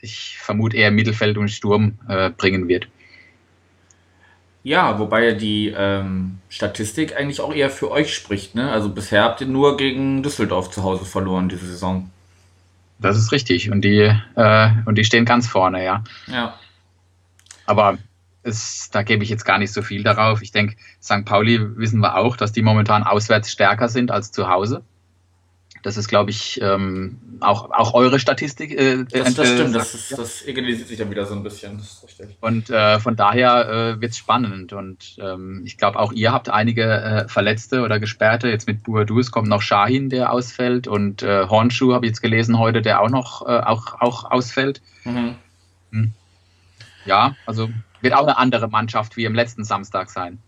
ich 0.02 0.38
vermute 0.40 0.78
eher 0.78 0.92
Mittelfeld 0.92 1.38
und 1.38 1.50
Sturm 1.50 2.00
äh, 2.08 2.30
bringen 2.30 2.68
wird. 2.68 2.88
Ja, 4.64 5.00
wobei 5.00 5.34
die 5.34 5.74
ähm, 5.76 6.40
Statistik 6.50 7.18
eigentlich 7.18 7.42
auch 7.42 7.54
eher 7.54 7.72
für 7.72 7.90
euch 7.90 8.14
spricht, 8.14 8.54
ne? 8.54 8.72
Also 8.72 8.90
bisher 8.90 9.24
habt 9.24 9.42
ihr 9.42 9.48
nur 9.48 9.76
gegen 9.76 10.22
Düsseldorf 10.22 10.70
zu 10.70 10.84
Hause 10.84 11.06
verloren 11.06 11.50
diese 11.50 11.66
Saison. 11.66 12.12
Das 13.00 13.18
ist 13.18 13.32
richtig. 13.32 13.72
Und 13.72 13.82
die, 13.82 14.16
äh, 14.36 14.70
und 14.86 14.96
die 14.96 15.04
stehen 15.04 15.26
ganz 15.26 15.48
vorne, 15.48 15.84
ja. 15.84 16.04
Ja. 16.28 16.60
Aber 17.66 17.98
es, 18.44 18.90
da 18.92 19.02
gebe 19.02 19.24
ich 19.24 19.30
jetzt 19.32 19.46
gar 19.46 19.58
nicht 19.58 19.74
so 19.74 19.82
viel 19.82 20.04
darauf. 20.04 20.44
Ich 20.44 20.52
denke, 20.52 20.76
St. 21.02 21.26
Pauli 21.26 21.60
wissen 21.78 22.00
wir 22.00 22.18
auch, 22.18 22.38
dass 22.38 22.52
die 22.52 22.62
momentan 22.62 23.04
auswärts 23.04 23.52
stärker 23.52 23.90
sind 23.90 24.12
als 24.12 24.32
zu 24.32 24.48
Hause. 24.48 24.84
Das 25.84 25.98
ist, 25.98 26.08
glaube 26.08 26.30
ich, 26.30 26.60
ähm, 26.62 27.20
auch, 27.40 27.72
auch 27.72 27.94
eure 27.94 28.20
Statistik. 28.20 28.72
Äh, 28.72 29.06
Das, 29.06 29.34
das 29.34 29.50
äh, 29.50 29.54
stimmt, 29.56 29.76
das, 29.76 29.92
sagt, 29.92 30.12
ist, 30.12 30.18
das 30.18 30.46
egalisiert 30.46 30.88
sich 30.88 30.98
dann 30.98 31.10
wieder 31.10 31.26
so 31.26 31.34
ein 31.34 31.44
bisschen. 31.44 31.78
Das. 31.78 32.06
Und 32.40 32.70
äh, 32.70 33.00
von 33.00 33.16
daher 33.16 33.96
äh, 33.98 34.02
wird 34.02 34.12
es 34.12 34.18
spannend. 34.18 34.74
Und 34.74 35.18
ähm, 35.20 35.64
ich 35.66 35.78
glaube, 35.78 36.00
auch 36.00 36.12
ihr 36.12 36.32
habt 36.32 36.50
einige 36.50 36.84
äh, 36.84 37.28
Verletzte 37.28 37.82
oder 37.82 38.00
Gesperrte. 38.00 38.48
Jetzt 38.48 38.68
mit 38.68 38.84
Buadus 38.84 39.32
kommt 39.32 39.48
noch 39.48 39.62
Shahin, 39.62 40.10
der 40.10 40.32
ausfällt. 40.32 40.88
Und 40.88 41.24
äh, 41.24 41.48
Hornschuh 41.48 41.94
habe 41.94 42.06
ich 42.06 42.12
jetzt 42.12 42.22
gelesen 42.22 42.60
heute, 42.60 42.82
der 42.82 43.02
auch 43.02 43.10
noch 43.10 43.42
äh, 43.48 43.60
auch, 43.60 44.00
auch 44.00 44.30
ausfällt. 44.30 44.82
Mhm. 45.04 45.36
Ja, 47.06 47.36
also 47.46 47.70
wird 48.02 48.14
auch 48.14 48.24
eine 48.24 48.38
andere 48.38 48.68
Mannschaft 48.68 49.18
wie 49.18 49.26
am 49.28 49.34
letzten 49.34 49.64
Samstag 49.64 50.10
sein. 50.10 50.40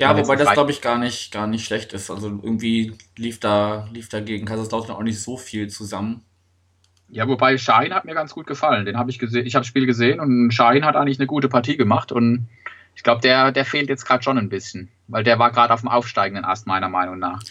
Ja, 0.00 0.16
wobei 0.16 0.34
das 0.34 0.52
glaube 0.52 0.70
ich 0.70 0.80
gar 0.80 0.96
nicht, 0.96 1.30
gar 1.30 1.46
nicht 1.46 1.66
schlecht 1.66 1.92
ist. 1.92 2.10
Also 2.10 2.28
irgendwie 2.28 2.94
lief 3.18 3.38
da, 3.38 3.86
lief 3.92 4.08
da 4.08 4.20
gegen 4.20 4.46
Kaiserslautern 4.46 4.96
auch 4.96 5.02
nicht 5.02 5.20
so 5.20 5.36
viel 5.36 5.68
zusammen. 5.68 6.22
Ja, 7.10 7.28
wobei 7.28 7.58
Shahin 7.58 7.92
hat 7.92 8.06
mir 8.06 8.14
ganz 8.14 8.32
gut 8.32 8.46
gefallen. 8.46 8.86
Den 8.86 8.96
habe 8.96 9.10
ich 9.10 9.18
gesehen. 9.18 9.44
Ich 9.44 9.54
habe 9.54 9.60
das 9.60 9.66
Spiel 9.66 9.84
gesehen 9.84 10.18
und 10.18 10.52
Shahin 10.52 10.86
hat 10.86 10.96
eigentlich 10.96 11.18
eine 11.18 11.26
gute 11.26 11.50
Partie 11.50 11.76
gemacht 11.76 12.12
und 12.12 12.48
ich 12.94 13.02
glaube, 13.02 13.20
der, 13.20 13.52
der 13.52 13.66
fehlt 13.66 13.90
jetzt 13.90 14.06
gerade 14.06 14.22
schon 14.22 14.38
ein 14.38 14.48
bisschen, 14.48 14.88
weil 15.06 15.22
der 15.22 15.38
war 15.38 15.52
gerade 15.52 15.74
auf 15.74 15.80
dem 15.80 15.90
aufsteigenden 15.90 16.46
Ast 16.46 16.66
meiner 16.66 16.88
Meinung 16.88 17.18
nach. 17.18 17.42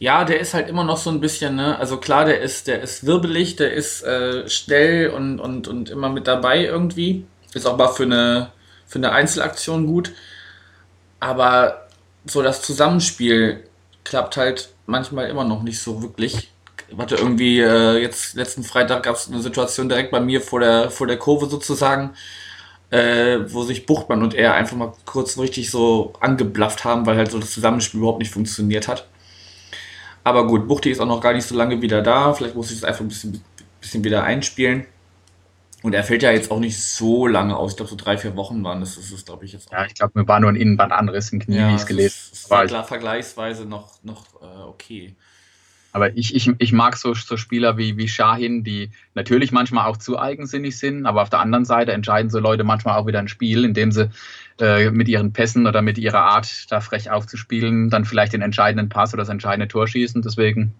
Ja, 0.00 0.24
der 0.24 0.40
ist 0.40 0.52
halt 0.52 0.68
immer 0.68 0.82
noch 0.82 0.96
so 0.96 1.10
ein 1.10 1.20
bisschen, 1.20 1.54
ne? 1.54 1.78
Also 1.78 1.98
klar, 1.98 2.24
der 2.24 2.40
ist, 2.40 2.66
der 2.66 2.82
ist 2.82 3.06
wirbelig, 3.06 3.54
der 3.54 3.72
ist 3.72 4.02
äh, 4.02 4.48
schnell 4.48 5.10
und, 5.10 5.38
und, 5.38 5.68
und 5.68 5.90
immer 5.90 6.08
mit 6.08 6.26
dabei 6.26 6.64
irgendwie. 6.64 7.24
Ist 7.52 7.66
auch 7.66 7.76
mal 7.76 7.86
für 7.86 8.02
eine, 8.02 8.50
für 8.84 8.98
eine 8.98 9.12
Einzelaktion 9.12 9.86
gut. 9.86 10.12
Aber 11.20 11.83
so 12.24 12.42
das 12.42 12.62
Zusammenspiel 12.62 13.64
klappt 14.04 14.36
halt 14.36 14.70
manchmal 14.86 15.28
immer 15.28 15.44
noch 15.44 15.62
nicht 15.62 15.80
so 15.80 16.02
wirklich. 16.02 16.50
hatte 16.98 17.16
irgendwie 17.16 17.60
äh, 17.60 17.98
jetzt 18.00 18.34
letzten 18.34 18.62
Freitag 18.64 19.02
gab 19.04 19.16
es 19.16 19.28
eine 19.28 19.40
Situation 19.40 19.88
direkt 19.88 20.10
bei 20.10 20.20
mir 20.20 20.40
vor 20.40 20.60
der 20.60 20.90
vor 20.90 21.06
der 21.06 21.18
Kurve 21.18 21.46
sozusagen, 21.46 22.14
äh, 22.90 23.40
wo 23.48 23.62
sich 23.64 23.86
Buchtmann 23.86 24.22
und 24.22 24.34
er 24.34 24.54
einfach 24.54 24.76
mal 24.76 24.92
kurz 25.04 25.38
richtig 25.38 25.70
so 25.70 26.12
angeblafft 26.20 26.84
haben, 26.84 27.06
weil 27.06 27.16
halt 27.16 27.30
so 27.30 27.38
das 27.38 27.52
Zusammenspiel 27.52 28.00
überhaupt 28.00 28.20
nicht 28.20 28.32
funktioniert 28.32 28.88
hat. 28.88 29.06
Aber 30.24 30.46
gut, 30.46 30.66
Buchti 30.66 30.90
ist 30.90 31.00
auch 31.00 31.06
noch 31.06 31.20
gar 31.20 31.34
nicht 31.34 31.46
so 31.46 31.54
lange 31.54 31.82
wieder 31.82 32.00
da. 32.02 32.32
Vielleicht 32.32 32.54
muss 32.54 32.70
ich 32.70 32.80
das 32.80 32.88
einfach 32.88 33.02
ein 33.02 33.08
bisschen, 33.08 33.42
bisschen 33.80 34.02
wieder 34.04 34.24
einspielen. 34.24 34.86
Und 35.84 35.92
er 35.92 36.02
fällt 36.02 36.22
ja 36.22 36.30
jetzt 36.30 36.50
auch 36.50 36.60
nicht 36.60 36.82
so 36.82 37.26
lange 37.26 37.54
aus. 37.54 37.72
Ich 37.72 37.76
glaube, 37.76 37.90
so 37.90 37.96
drei, 37.96 38.16
vier 38.16 38.34
Wochen 38.36 38.64
waren 38.64 38.80
das. 38.80 38.96
Das 38.96 39.10
ist, 39.10 39.26
glaube 39.26 39.44
ich, 39.44 39.52
jetzt 39.52 39.68
auch. 39.68 39.72
Ja, 39.72 39.84
ich 39.84 39.92
glaube, 39.92 40.18
mir 40.18 40.26
war 40.26 40.40
nur 40.40 40.48
ein 40.48 40.56
Innenbandanriss 40.56 41.30
im 41.30 41.40
Knie, 41.40 41.58
ja, 41.58 41.68
wie 41.68 41.74
ich 41.74 41.82
es 41.82 41.86
gelesen 41.86 42.32
habe. 42.50 42.70
war 42.70 42.84
vergleichsweise 42.84 43.66
noch, 43.66 44.02
noch 44.02 44.24
äh, 44.40 44.62
okay. 44.66 45.14
Aber 45.92 46.16
ich, 46.16 46.34
ich, 46.34 46.50
ich 46.56 46.72
mag 46.72 46.96
so, 46.96 47.12
so 47.12 47.36
Spieler 47.36 47.76
wie, 47.76 47.98
wie 47.98 48.08
Shahin, 48.08 48.64
die 48.64 48.92
natürlich 49.12 49.52
manchmal 49.52 49.86
auch 49.86 49.98
zu 49.98 50.18
eigensinnig 50.18 50.78
sind, 50.78 51.04
aber 51.04 51.20
auf 51.20 51.28
der 51.28 51.40
anderen 51.40 51.66
Seite 51.66 51.92
entscheiden 51.92 52.30
so 52.30 52.38
Leute 52.38 52.64
manchmal 52.64 52.98
auch 52.98 53.06
wieder 53.06 53.18
ein 53.18 53.28
Spiel, 53.28 53.62
indem 53.66 53.92
sie 53.92 54.08
äh, 54.58 54.90
mit 54.90 55.08
ihren 55.08 55.34
Pässen 55.34 55.66
oder 55.66 55.82
mit 55.82 55.98
ihrer 55.98 56.22
Art, 56.22 56.72
da 56.72 56.80
frech 56.80 57.10
aufzuspielen, 57.10 57.90
dann 57.90 58.06
vielleicht 58.06 58.32
den 58.32 58.40
entscheidenden 58.40 58.88
Pass 58.88 59.12
oder 59.12 59.20
das 59.20 59.28
entscheidende 59.28 59.68
Tor 59.68 59.86
schießen. 59.86 60.22
Deswegen, 60.22 60.72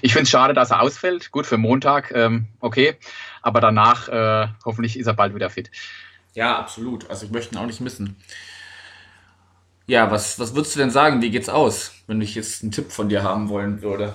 ich 0.00 0.12
finde 0.12 0.24
es 0.24 0.30
schade, 0.30 0.54
dass 0.54 0.70
er 0.70 0.80
ausfällt. 0.80 1.30
Gut, 1.30 1.46
für 1.46 1.58
Montag, 1.58 2.12
ähm, 2.14 2.46
okay 2.60 2.96
aber 3.42 3.60
danach 3.60 4.08
äh, 4.08 4.48
hoffentlich 4.64 4.98
ist 4.98 5.06
er 5.06 5.14
bald 5.14 5.34
wieder 5.34 5.50
fit. 5.50 5.70
Ja, 6.34 6.58
absolut. 6.58 7.10
Also 7.10 7.26
ich 7.26 7.32
möchte 7.32 7.54
ihn 7.54 7.58
auch 7.58 7.66
nicht 7.66 7.80
missen. 7.80 8.16
Ja, 9.86 10.10
was, 10.10 10.38
was 10.38 10.54
würdest 10.54 10.74
du 10.74 10.78
denn 10.78 10.90
sagen? 10.90 11.20
Wie 11.20 11.30
geht's 11.30 11.48
aus, 11.48 11.92
wenn 12.06 12.22
ich 12.22 12.34
jetzt 12.34 12.62
einen 12.62 12.72
Tipp 12.72 12.92
von 12.92 13.08
dir 13.08 13.22
haben 13.22 13.48
wollen 13.48 13.82
würde? 13.82 14.14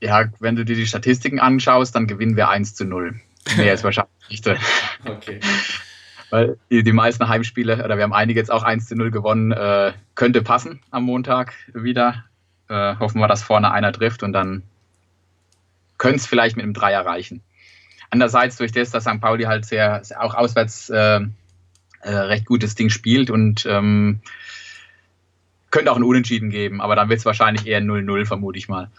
Ja, 0.00 0.24
wenn 0.40 0.56
du 0.56 0.64
dir 0.64 0.76
die 0.76 0.86
Statistiken 0.86 1.40
anschaust, 1.40 1.94
dann 1.94 2.06
gewinnen 2.06 2.36
wir 2.36 2.48
1 2.48 2.74
zu 2.74 2.84
0. 2.84 3.18
Mehr 3.56 3.72
ist 3.72 3.84
wahrscheinlich 3.84 4.12
nicht. 4.28 4.46
Okay. 5.06 5.40
Weil 6.30 6.58
die, 6.70 6.82
die, 6.82 6.92
meisten 6.92 7.26
Heimspiele, 7.28 7.82
oder 7.82 7.96
wir 7.96 8.04
haben 8.04 8.12
einige 8.12 8.38
jetzt 8.38 8.50
auch 8.50 8.62
1 8.62 8.88
zu 8.88 8.96
0 8.96 9.10
gewonnen, 9.10 9.52
äh, 9.52 9.92
könnte 10.14 10.42
passen 10.42 10.82
am 10.90 11.04
Montag 11.04 11.54
wieder. 11.72 12.24
Äh, 12.68 12.96
hoffen 12.96 13.20
wir, 13.20 13.28
dass 13.28 13.42
vorne 13.42 13.70
einer 13.72 13.92
trifft 13.92 14.22
und 14.22 14.32
dann 14.32 14.62
könnte 15.96 16.16
es 16.16 16.26
vielleicht 16.26 16.56
mit 16.56 16.64
einem 16.64 16.74
Dreier 16.74 17.04
reichen. 17.04 17.42
Andererseits 18.10 18.56
durch 18.56 18.72
das, 18.72 18.90
dass 18.90 19.04
St. 19.04 19.20
Pauli 19.20 19.44
halt 19.44 19.64
sehr, 19.64 20.02
sehr 20.04 20.22
auch 20.22 20.34
auswärts 20.34 20.88
äh, 20.90 21.20
äh, 22.00 22.10
recht 22.10 22.46
gutes 22.46 22.74
Ding 22.74 22.90
spielt 22.90 23.30
und 23.30 23.66
ähm, 23.66 24.20
könnte 25.70 25.92
auch 25.92 25.96
ein 25.96 26.04
Unentschieden 26.04 26.50
geben, 26.50 26.80
aber 26.80 26.96
dann 26.96 27.08
wird 27.08 27.18
es 27.18 27.26
wahrscheinlich 27.26 27.66
eher 27.66 27.80
0-0, 27.80 28.26
vermute 28.26 28.58
ich 28.58 28.68
mal. 28.68 28.90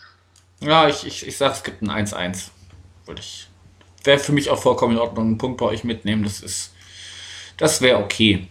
Ja, 0.59 0.87
ich, 0.87 1.05
ich, 1.07 1.25
ich 1.25 1.37
sag, 1.37 1.53
es 1.53 1.63
gibt 1.63 1.81
ein 1.81 1.89
1-1. 1.89 2.49
Würde 3.05 3.21
ich. 3.21 3.47
Wäre 4.03 4.19
für 4.19 4.33
mich 4.33 4.49
auch 4.49 4.61
vollkommen 4.61 4.93
in 4.93 4.99
Ordnung, 4.99 5.25
einen 5.25 5.37
Punkt 5.37 5.57
bei 5.57 5.65
euch 5.65 5.83
mitnehmen. 5.83 6.23
Das 6.23 6.41
ist. 6.41 6.73
Das 7.57 7.81
wäre 7.81 7.97
okay. 7.97 8.47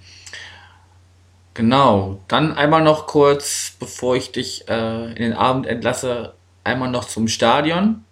Genau. 1.58 2.22
Dann 2.28 2.56
einmal 2.56 2.82
noch 2.82 3.08
kurz, 3.08 3.72
bevor 3.80 4.14
ich 4.14 4.30
dich 4.30 4.68
äh, 4.68 5.08
in 5.08 5.16
den 5.16 5.32
Abend 5.32 5.66
entlasse, 5.66 6.34
einmal 6.62 6.88
noch 6.88 7.08
zum 7.08 7.26
Stadion. 7.26 8.04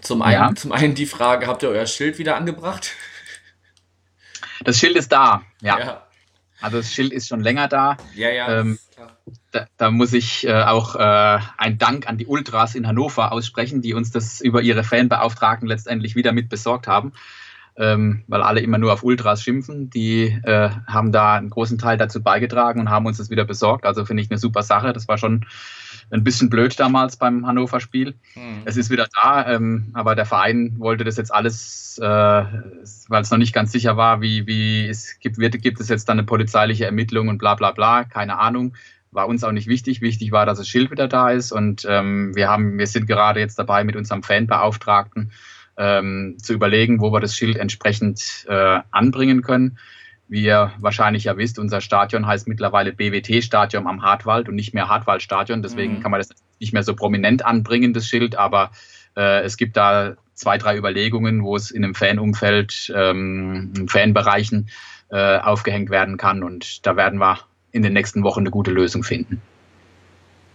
Zum 0.00 0.20
einen, 0.20 0.48
ja. 0.48 0.54
zum 0.56 0.72
einen 0.72 0.96
die 0.96 1.06
Frage, 1.06 1.46
habt 1.46 1.62
ihr 1.62 1.68
euer 1.68 1.86
Schild 1.86 2.18
wieder 2.18 2.34
angebracht? 2.34 2.90
Das 4.64 4.78
Schild 4.78 4.96
ist 4.96 5.12
da, 5.12 5.42
ja. 5.62 5.78
ja. 5.78 6.06
Also 6.60 6.78
das 6.78 6.92
Schild 6.92 7.12
ist 7.12 7.28
schon 7.28 7.40
länger 7.40 7.68
da. 7.68 7.98
Ja, 8.16 8.30
ja. 8.30 8.60
Ähm, 8.60 8.80
da, 9.52 9.68
da, 9.76 9.92
muss 9.92 10.12
ich 10.12 10.44
äh, 10.44 10.64
auch 10.64 10.96
äh, 10.96 11.38
einen 11.58 11.78
Dank 11.78 12.08
an 12.08 12.18
die 12.18 12.26
Ultras 12.26 12.74
in 12.74 12.88
Hannover 12.88 13.30
aussprechen, 13.30 13.80
die 13.80 13.94
uns 13.94 14.10
das 14.10 14.40
über 14.40 14.60
ihre 14.60 14.82
Fanbeauftragten 14.82 15.68
letztendlich 15.68 16.16
wieder 16.16 16.32
mit 16.32 16.48
besorgt 16.48 16.88
haben. 16.88 17.12
Ähm, 17.78 18.22
weil 18.26 18.42
alle 18.42 18.60
immer 18.60 18.78
nur 18.78 18.92
auf 18.92 19.02
Ultras 19.02 19.42
schimpfen. 19.42 19.90
Die 19.90 20.24
äh, 20.44 20.70
haben 20.86 21.12
da 21.12 21.34
einen 21.34 21.50
großen 21.50 21.76
Teil 21.76 21.98
dazu 21.98 22.22
beigetragen 22.22 22.80
und 22.80 22.90
haben 22.90 23.06
uns 23.06 23.18
das 23.18 23.28
wieder 23.28 23.44
besorgt. 23.44 23.84
Also 23.84 24.04
finde 24.04 24.22
ich 24.22 24.30
eine 24.30 24.38
super 24.38 24.62
Sache. 24.62 24.92
Das 24.92 25.08
war 25.08 25.18
schon 25.18 25.44
ein 26.10 26.24
bisschen 26.24 26.50
blöd 26.50 26.78
damals 26.78 27.16
beim 27.16 27.46
Hannover-Spiel. 27.46 28.14
Hm. 28.34 28.62
Es 28.64 28.76
ist 28.76 28.90
wieder 28.90 29.08
da, 29.14 29.46
ähm, 29.48 29.90
aber 29.94 30.14
der 30.14 30.26
Verein 30.26 30.74
wollte 30.78 31.04
das 31.04 31.16
jetzt 31.16 31.34
alles, 31.34 31.98
äh, 31.98 32.04
weil 32.04 33.22
es 33.22 33.30
noch 33.30 33.38
nicht 33.38 33.52
ganz 33.52 33.72
sicher 33.72 33.96
war, 33.96 34.20
wie, 34.20 34.46
wie 34.46 34.86
es 34.86 35.18
gibt, 35.18 35.38
wird, 35.38 35.60
gibt 35.60 35.80
es 35.80 35.88
jetzt 35.88 36.08
dann 36.08 36.18
eine 36.18 36.26
polizeiliche 36.26 36.84
Ermittlung 36.84 37.28
und 37.28 37.38
bla 37.38 37.54
bla 37.54 37.72
bla, 37.72 38.04
keine 38.04 38.38
Ahnung. 38.38 38.74
War 39.10 39.28
uns 39.28 39.44
auch 39.44 39.52
nicht 39.52 39.66
wichtig. 39.66 40.00
Wichtig 40.00 40.30
war, 40.30 40.46
dass 40.46 40.58
das 40.58 40.68
Schild 40.68 40.90
wieder 40.90 41.08
da 41.08 41.30
ist 41.30 41.50
und 41.50 41.86
ähm, 41.88 42.34
wir 42.34 42.48
haben, 42.48 42.78
wir 42.78 42.86
sind 42.86 43.06
gerade 43.06 43.40
jetzt 43.40 43.58
dabei 43.58 43.82
mit 43.82 43.96
unserem 43.96 44.22
Fanbeauftragten 44.22 45.32
ähm, 45.76 46.36
zu 46.40 46.52
überlegen, 46.52 47.00
wo 47.00 47.12
wir 47.12 47.20
das 47.20 47.34
Schild 47.34 47.56
entsprechend 47.56 48.46
äh, 48.48 48.80
anbringen 48.90 49.42
können. 49.42 49.78
Wie 50.28 50.44
ihr 50.44 50.72
wahrscheinlich 50.78 51.24
ja 51.24 51.36
wisst, 51.36 51.58
unser 51.58 51.80
Stadion 51.80 52.26
heißt 52.26 52.48
mittlerweile 52.48 52.92
BWT-Stadion 52.92 53.86
am 53.86 54.02
Hartwald 54.02 54.48
und 54.48 54.56
nicht 54.56 54.74
mehr 54.74 54.88
Hartwald-Stadion. 54.88 55.62
Deswegen 55.62 55.98
mhm. 55.98 56.02
kann 56.02 56.10
man 56.10 56.20
das 56.20 56.30
nicht 56.58 56.72
mehr 56.72 56.82
so 56.82 56.96
prominent 56.96 57.44
anbringen, 57.44 57.92
das 57.92 58.08
Schild. 58.08 58.36
Aber 58.36 58.72
äh, 59.16 59.42
es 59.42 59.56
gibt 59.56 59.76
da 59.76 60.16
zwei, 60.34 60.58
drei 60.58 60.76
Überlegungen, 60.76 61.44
wo 61.44 61.54
es 61.54 61.70
in 61.70 61.84
einem 61.84 61.94
Fanumfeld, 61.94 62.92
ähm, 62.94 63.72
in 63.76 63.88
Fanbereichen 63.88 64.68
äh, 65.10 65.38
aufgehängt 65.38 65.90
werden 65.90 66.16
kann. 66.16 66.42
Und 66.42 66.84
da 66.86 66.96
werden 66.96 67.20
wir 67.20 67.38
in 67.70 67.82
den 67.82 67.92
nächsten 67.92 68.24
Wochen 68.24 68.40
eine 68.40 68.50
gute 68.50 68.72
Lösung 68.72 69.04
finden. 69.04 69.40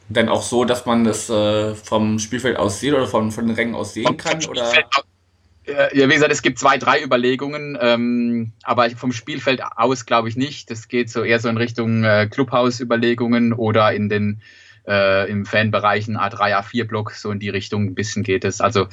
Denn 0.10 0.28
auch 0.28 0.42
so, 0.42 0.66
dass 0.66 0.86
man 0.86 1.06
das 1.06 1.30
äh, 1.30 1.74
vom 1.76 2.20
Spielfeld 2.20 2.58
aus 2.58 2.82
sieht 2.82 2.94
oder 2.94 3.08
von, 3.08 3.32
von 3.32 3.48
den 3.48 3.56
Rängen 3.56 3.76
aus 3.76 3.94
sehen 3.94 4.18
kann? 4.18 4.44
Oder? 4.46 4.70
Ja, 5.68 6.10
wie 6.10 6.14
gesagt, 6.14 6.32
es 6.32 6.42
gibt 6.42 6.58
zwei, 6.58 6.78
drei 6.78 7.04
Überlegungen, 7.04 7.78
ähm, 7.80 8.52
aber 8.64 8.90
vom 8.92 9.12
Spielfeld 9.12 9.62
aus 9.76 10.06
glaube 10.06 10.28
ich 10.28 10.36
nicht. 10.36 10.72
Das 10.72 10.88
geht 10.88 11.10
so 11.10 11.24
eher 11.24 11.40
so 11.40 11.50
in 11.50 11.58
Richtung 11.58 12.04
äh, 12.04 12.28
Clubhaus-Überlegungen 12.30 13.54
oder 13.54 13.94
in 13.94 14.10
den 14.10 14.42
äh, 14.88 15.30
im 15.30 15.46
Fanbereichen 15.46 16.18
A3, 16.18 16.60
A4-Block, 16.60 17.12
so 17.12 17.32
in 17.32 17.40
die 17.40 17.50
Richtung 17.50 17.86
ein 17.86 17.96
bisschen 17.96 18.24
geht 18.24 18.44
es. 18.44 18.62
Also 18.62 18.88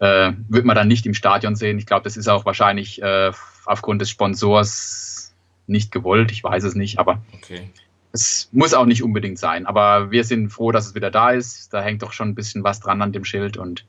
äh, 0.00 0.32
wird 0.48 0.64
man 0.64 0.74
dann 0.74 0.88
nicht 0.88 1.06
im 1.06 1.14
Stadion 1.14 1.54
sehen. 1.54 1.78
Ich 1.78 1.86
glaube, 1.86 2.02
das 2.04 2.16
ist 2.16 2.28
auch 2.28 2.44
wahrscheinlich 2.44 3.00
äh, 3.02 3.30
aufgrund 3.64 4.00
des 4.00 4.10
Sponsors 4.10 5.32
nicht 5.66 5.92
gewollt. 5.92 6.32
Ich 6.32 6.42
weiß 6.42 6.64
es 6.64 6.74
nicht, 6.74 6.98
aber 6.98 7.22
okay. 7.34 7.70
es 8.12 8.48
muss 8.50 8.74
auch 8.74 8.86
nicht 8.86 9.04
unbedingt 9.04 9.38
sein. 9.38 9.66
Aber 9.66 10.10
wir 10.10 10.24
sind 10.24 10.50
froh, 10.50 10.72
dass 10.72 10.88
es 10.88 10.94
wieder 10.96 11.12
da 11.12 11.30
ist. 11.30 11.72
Da 11.72 11.80
hängt 11.80 12.02
doch 12.02 12.12
schon 12.12 12.30
ein 12.30 12.34
bisschen 12.34 12.64
was 12.64 12.80
dran 12.80 13.00
an 13.00 13.12
dem 13.12 13.24
Schild 13.24 13.56
und 13.56 13.84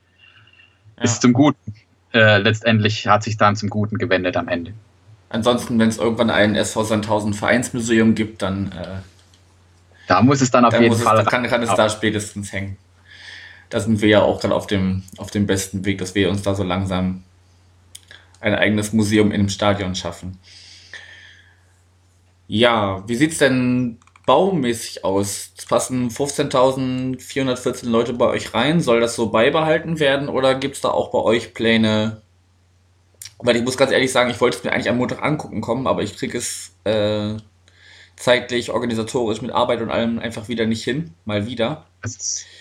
ja. 0.96 1.02
ist 1.02 1.22
zum 1.22 1.32
Guten 1.32 1.74
äh, 2.14 2.38
letztendlich 2.38 3.06
hat 3.06 3.22
sich 3.22 3.36
dann 3.36 3.56
zum 3.56 3.70
Guten 3.70 3.98
gewendet 3.98 4.36
am 4.36 4.48
Ende. 4.48 4.72
Ansonsten, 5.28 5.78
wenn 5.78 5.88
es 5.88 5.98
irgendwann 5.98 6.30
ein 6.30 6.54
SV 6.54 6.84
Sandhausen 6.84 7.32
Vereinsmuseum 7.32 8.14
gibt, 8.14 8.42
dann. 8.42 8.72
Äh, 8.72 9.00
da 10.06 10.20
muss 10.20 10.42
es 10.42 10.50
dann 10.50 10.64
auf 10.64 10.78
jeden 10.78 10.94
Fall. 10.94 11.20
Es, 11.20 11.26
kann, 11.26 11.46
kann 11.46 11.62
es 11.62 11.74
da 11.74 11.88
spätestens 11.88 12.52
hängen. 12.52 12.76
Da 13.70 13.80
sind 13.80 14.02
wir 14.02 14.08
ja 14.08 14.20
auch 14.20 14.40
gerade 14.40 14.54
auf 14.54 14.66
dem, 14.66 15.04
auf 15.16 15.30
dem 15.30 15.46
besten 15.46 15.86
Weg, 15.86 15.98
dass 15.98 16.14
wir 16.14 16.28
uns 16.28 16.42
da 16.42 16.54
so 16.54 16.62
langsam 16.62 17.22
ein 18.40 18.54
eigenes 18.54 18.92
Museum 18.92 19.28
in 19.28 19.40
einem 19.40 19.48
Stadion 19.48 19.94
schaffen. 19.94 20.38
Ja, 22.48 23.02
wie 23.08 23.14
sieht 23.14 23.32
es 23.32 23.38
denn 23.38 23.98
baumäßig 24.26 25.04
aus? 25.04 25.52
Es 25.56 25.66
passen 25.66 26.10
15.414 26.10 27.88
Leute 27.88 28.12
bei 28.12 28.26
euch 28.26 28.54
rein. 28.54 28.80
Soll 28.80 29.00
das 29.00 29.16
so 29.16 29.30
beibehalten 29.30 29.98
werden 29.98 30.28
oder 30.28 30.54
gibt 30.54 30.76
es 30.76 30.80
da 30.80 30.90
auch 30.90 31.10
bei 31.10 31.18
euch 31.18 31.54
Pläne? 31.54 32.22
Weil 33.38 33.56
ich 33.56 33.64
muss 33.64 33.76
ganz 33.76 33.90
ehrlich 33.90 34.12
sagen, 34.12 34.30
ich 34.30 34.40
wollte 34.40 34.58
es 34.58 34.64
mir 34.64 34.72
eigentlich 34.72 34.88
am 34.88 34.98
Montag 34.98 35.22
angucken 35.22 35.60
kommen, 35.60 35.86
aber 35.86 36.02
ich 36.02 36.16
kriege 36.16 36.38
es 36.38 36.76
äh, 36.84 37.36
zeitlich, 38.16 38.70
organisatorisch 38.70 39.42
mit 39.42 39.50
Arbeit 39.50 39.80
und 39.80 39.90
allem 39.90 40.18
einfach 40.18 40.48
wieder 40.48 40.66
nicht 40.66 40.84
hin. 40.84 41.12
Mal 41.24 41.46
wieder. 41.46 41.86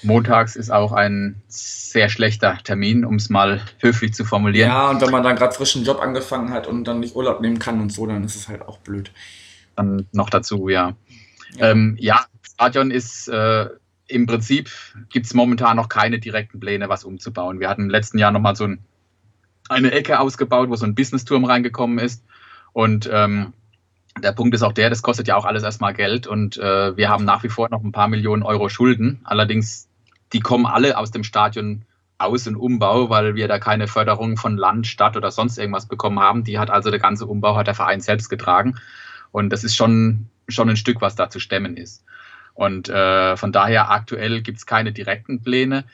montags 0.04 0.56
ist 0.56 0.72
auch 0.72 0.92
ein 0.92 1.42
sehr 1.48 2.10
schlechter 2.10 2.58
Termin, 2.64 3.06
um 3.06 3.16
es 3.16 3.30
mal 3.30 3.62
höflich 3.80 4.14
zu 4.14 4.26
formulieren. 4.26 4.70
Ja, 4.70 4.90
und 4.90 5.02
wenn 5.02 5.12
man 5.12 5.24
dann 5.24 5.36
gerade 5.36 5.54
frischen 5.54 5.84
Job 5.84 6.00
angefangen 6.00 6.52
hat 6.52 6.68
und 6.68 6.86
dann 6.86 7.00
nicht 7.00 7.16
Urlaub 7.16 7.42
nehmen 7.42 7.60
kann 7.60 7.80
und 7.80 7.92
so, 7.92 8.06
dann 8.08 8.24
ist 8.24 8.36
es 8.36 8.48
halt 8.48 8.64
auch 8.64 8.80
blöd. 8.80 9.12
Dann 9.76 10.08
noch 10.12 10.30
dazu, 10.30 10.70
ja. 10.70 10.96
Ja, 11.58 11.70
ähm, 11.70 11.98
ja 12.00 12.26
Stadion 12.44 12.92
ist 12.92 13.28
äh, 13.28 13.70
im 14.08 14.26
Prinzip 14.26 14.70
gibt 15.10 15.26
es 15.26 15.34
momentan 15.34 15.78
noch 15.78 15.90
keine 15.90 16.20
direkten 16.20 16.60
Pläne, 16.60 16.90
was 16.90 17.04
umzubauen. 17.04 17.60
Wir 17.60 17.70
hatten 17.70 17.84
im 17.84 17.90
letzten 17.90 18.18
Jahr 18.18 18.32
nochmal 18.32 18.56
so 18.56 18.66
ein, 18.66 18.80
eine 19.70 19.92
Ecke 19.92 20.20
ausgebaut, 20.20 20.70
wo 20.70 20.76
so 20.76 20.86
ein 20.86 20.96
Business-Turm 20.96 21.46
reingekommen 21.46 21.98
ist. 21.98 22.24
Und 22.74 23.10
ähm, 23.12 23.54
der 24.22 24.34
Punkt 24.34 24.54
ist 24.54 24.64
auch 24.64 24.74
der, 24.74 24.90
das 24.90 25.02
kostet 25.02 25.28
ja 25.28 25.36
auch 25.36 25.46
alles 25.46 25.64
erstmal 25.64 25.94
Geld 25.94 26.28
und 26.28 26.58
äh, 26.58 26.96
wir 26.98 27.10
haben 27.10 27.24
nach 27.24 27.44
wie 27.44 27.50
vor 27.50 27.70
noch 27.70 27.84
ein 27.84 27.94
paar 27.94 28.10
Millionen 28.10 28.44
Euro 28.44 28.68
Schulden. 28.68 29.22
Allerdings, 29.24 29.88
die 30.34 30.42
kommen 30.42 30.66
alle 30.66 30.98
aus 30.98 31.12
dem 31.12 31.24
Stadion 31.24 31.86
Aus- 32.18 32.48
und 32.48 32.56
Umbau, 32.56 33.10
weil 33.10 33.36
wir 33.36 33.48
da 33.48 33.58
keine 33.58 33.88
Förderung 33.88 34.38
von 34.38 34.58
Land, 34.58 34.86
Stadt 34.86 35.18
oder 35.18 35.32
sonst 35.32 35.58
irgendwas 35.58 35.88
bekommen 35.88 36.20
haben. 36.20 36.44
Die 36.44 36.60
hat 36.60 36.70
also 36.70 36.92
der 36.92 37.00
ganze 37.00 37.26
Umbau 37.26 37.56
hat 37.56 37.68
der 37.68 37.74
Verein 37.74 38.02
selbst 38.02 38.30
getragen. 38.30 38.76
Und 39.32 39.50
das 39.50 39.64
ist 39.64 39.76
schon 39.76 40.28
schon 40.48 40.70
ein 40.70 40.78
Stück, 40.78 41.02
was 41.02 41.16
da 41.16 41.30
zu 41.30 41.40
stemmen 41.40 41.78
ist. 41.78 42.04
Und 42.54 42.90
äh, 42.90 43.38
von 43.38 43.52
daher 43.52 43.92
aktuell 43.92 44.42
gibt 44.42 44.58
es 44.58 44.66
keine 44.66 44.92
direkten 44.92 45.42
Pläne. 45.42 45.86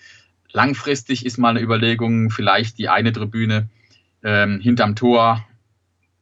langfristig 0.51 1.25
ist 1.25 1.38
mal 1.38 1.49
eine 1.49 1.62
Überlegung, 1.62 2.29
vielleicht 2.29 2.77
die 2.77 2.89
eine 2.89 3.13
Tribüne 3.13 3.69
ähm, 4.23 4.60
hinterm 4.60 4.95
Tor 4.95 5.45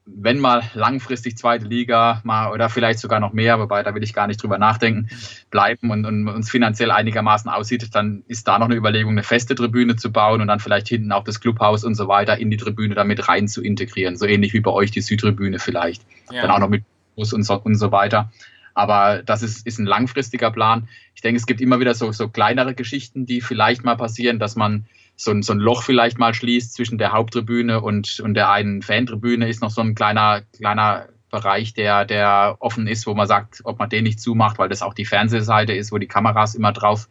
wenn 0.06 0.40
mal 0.40 0.62
langfristig 0.76 1.38
zweite 1.38 1.66
Liga 1.66 2.22
mal 2.24 2.52
oder 2.52 2.70
vielleicht 2.70 3.00
sogar 3.00 3.20
noch 3.20 3.34
mehr, 3.34 3.60
wobei 3.60 3.82
da 3.82 3.96
will 3.96 4.04
ich 4.04 4.14
gar 4.14 4.28
nicht 4.28 4.42
drüber 4.42 4.60
nachdenken, 4.60 5.10
bleiben 5.50 5.90
und, 5.90 6.06
und 6.06 6.28
uns 6.28 6.50
finanziell 6.50 6.92
einigermaßen 6.92 7.50
aussieht, 7.50 7.94
dann 7.96 8.24
ist 8.28 8.48
da 8.48 8.60
noch 8.60 8.68
eine 8.68 8.76
Überlegung, 8.76 9.14
eine 9.14 9.24
feste 9.24 9.56
Tribüne 9.56 9.96
zu 9.96 10.12
bauen 10.12 10.42
und 10.42 10.48
dann 10.48 10.60
vielleicht 10.60 10.88
hinten 10.88 11.12
auch 11.12 11.24
das 11.24 11.40
Clubhaus 11.40 11.84
und 11.84 11.96
so 11.96 12.08
weiter 12.08 12.38
in 12.38 12.52
die 12.52 12.58
Tribüne 12.58 12.94
damit 12.94 13.28
rein 13.28 13.48
zu 13.48 13.64
integrieren. 13.64 14.16
So 14.16 14.28
ähnlich 14.28 14.54
wie 14.54 14.60
bei 14.60 14.72
euch 14.72 14.92
die 14.92 15.02
Südtribüne 15.02 15.58
vielleicht. 15.58 16.04
Ja. 16.32 16.44
Dann 16.44 16.52
auch 16.52 16.60
noch 16.60 16.70
mit 16.70 16.84
Bus 17.16 17.34
und 17.34 17.44
so, 17.44 17.56
und 17.56 17.76
so 17.76 17.92
weiter. 17.92 18.32
Aber 18.74 19.24
das 19.24 19.42
ist, 19.42 19.66
ist 19.66 19.80
ein 19.80 19.86
langfristiger 19.86 20.52
Plan. 20.52 20.90
Ich 21.16 21.22
denke, 21.22 21.38
es 21.38 21.46
gibt 21.46 21.62
immer 21.62 21.80
wieder 21.80 21.94
so, 21.94 22.12
so 22.12 22.28
kleinere 22.28 22.76
Geschichten, 22.76 23.26
die 23.26 23.42
vielleicht 23.42 23.84
mal 23.84 23.96
passieren, 23.96 24.38
dass 24.38 24.56
man 24.56 24.86
so 25.16 25.32
ein, 25.32 25.44
so 25.44 25.54
ein 25.54 25.60
Loch 25.60 25.84
vielleicht 25.84 26.20
mal 26.20 26.34
schließt 26.34 26.74
zwischen 26.74 26.98
der 26.98 27.14
Haupttribüne 27.14 27.82
und, 27.82 28.20
und 28.20 28.34
der 28.34 28.52
einen 28.52 28.82
Fantribüne, 28.82 29.48
ist 29.48 29.62
noch 29.62 29.72
so 29.72 29.82
ein 29.82 29.96
kleiner, 29.96 30.42
kleiner 30.58 31.08
Bereich, 31.32 31.74
der, 31.74 32.06
der 32.06 32.58
offen 32.60 32.88
ist, 32.88 33.08
wo 33.08 33.14
man 33.14 33.28
sagt, 33.28 33.62
ob 33.64 33.80
man 33.80 33.90
den 33.90 34.04
nicht 34.04 34.20
zumacht, 34.20 34.60
weil 34.60 34.70
das 34.70 34.82
auch 34.82 34.94
die 34.94 35.06
Fernsehseite 35.06 35.74
ist, 35.74 35.92
wo 35.92 35.98
die 35.98 36.08
Kameras 36.08 36.54
immer 36.54 36.74
drauf, 36.74 37.08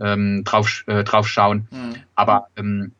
ähm, 0.00 0.42
drauf, 0.44 0.84
äh, 0.86 1.04
drauf 1.04 1.28
schauen. 1.28 1.68
Mhm. 1.70 1.96
Aber 2.14 2.48
ähm, 2.56 2.92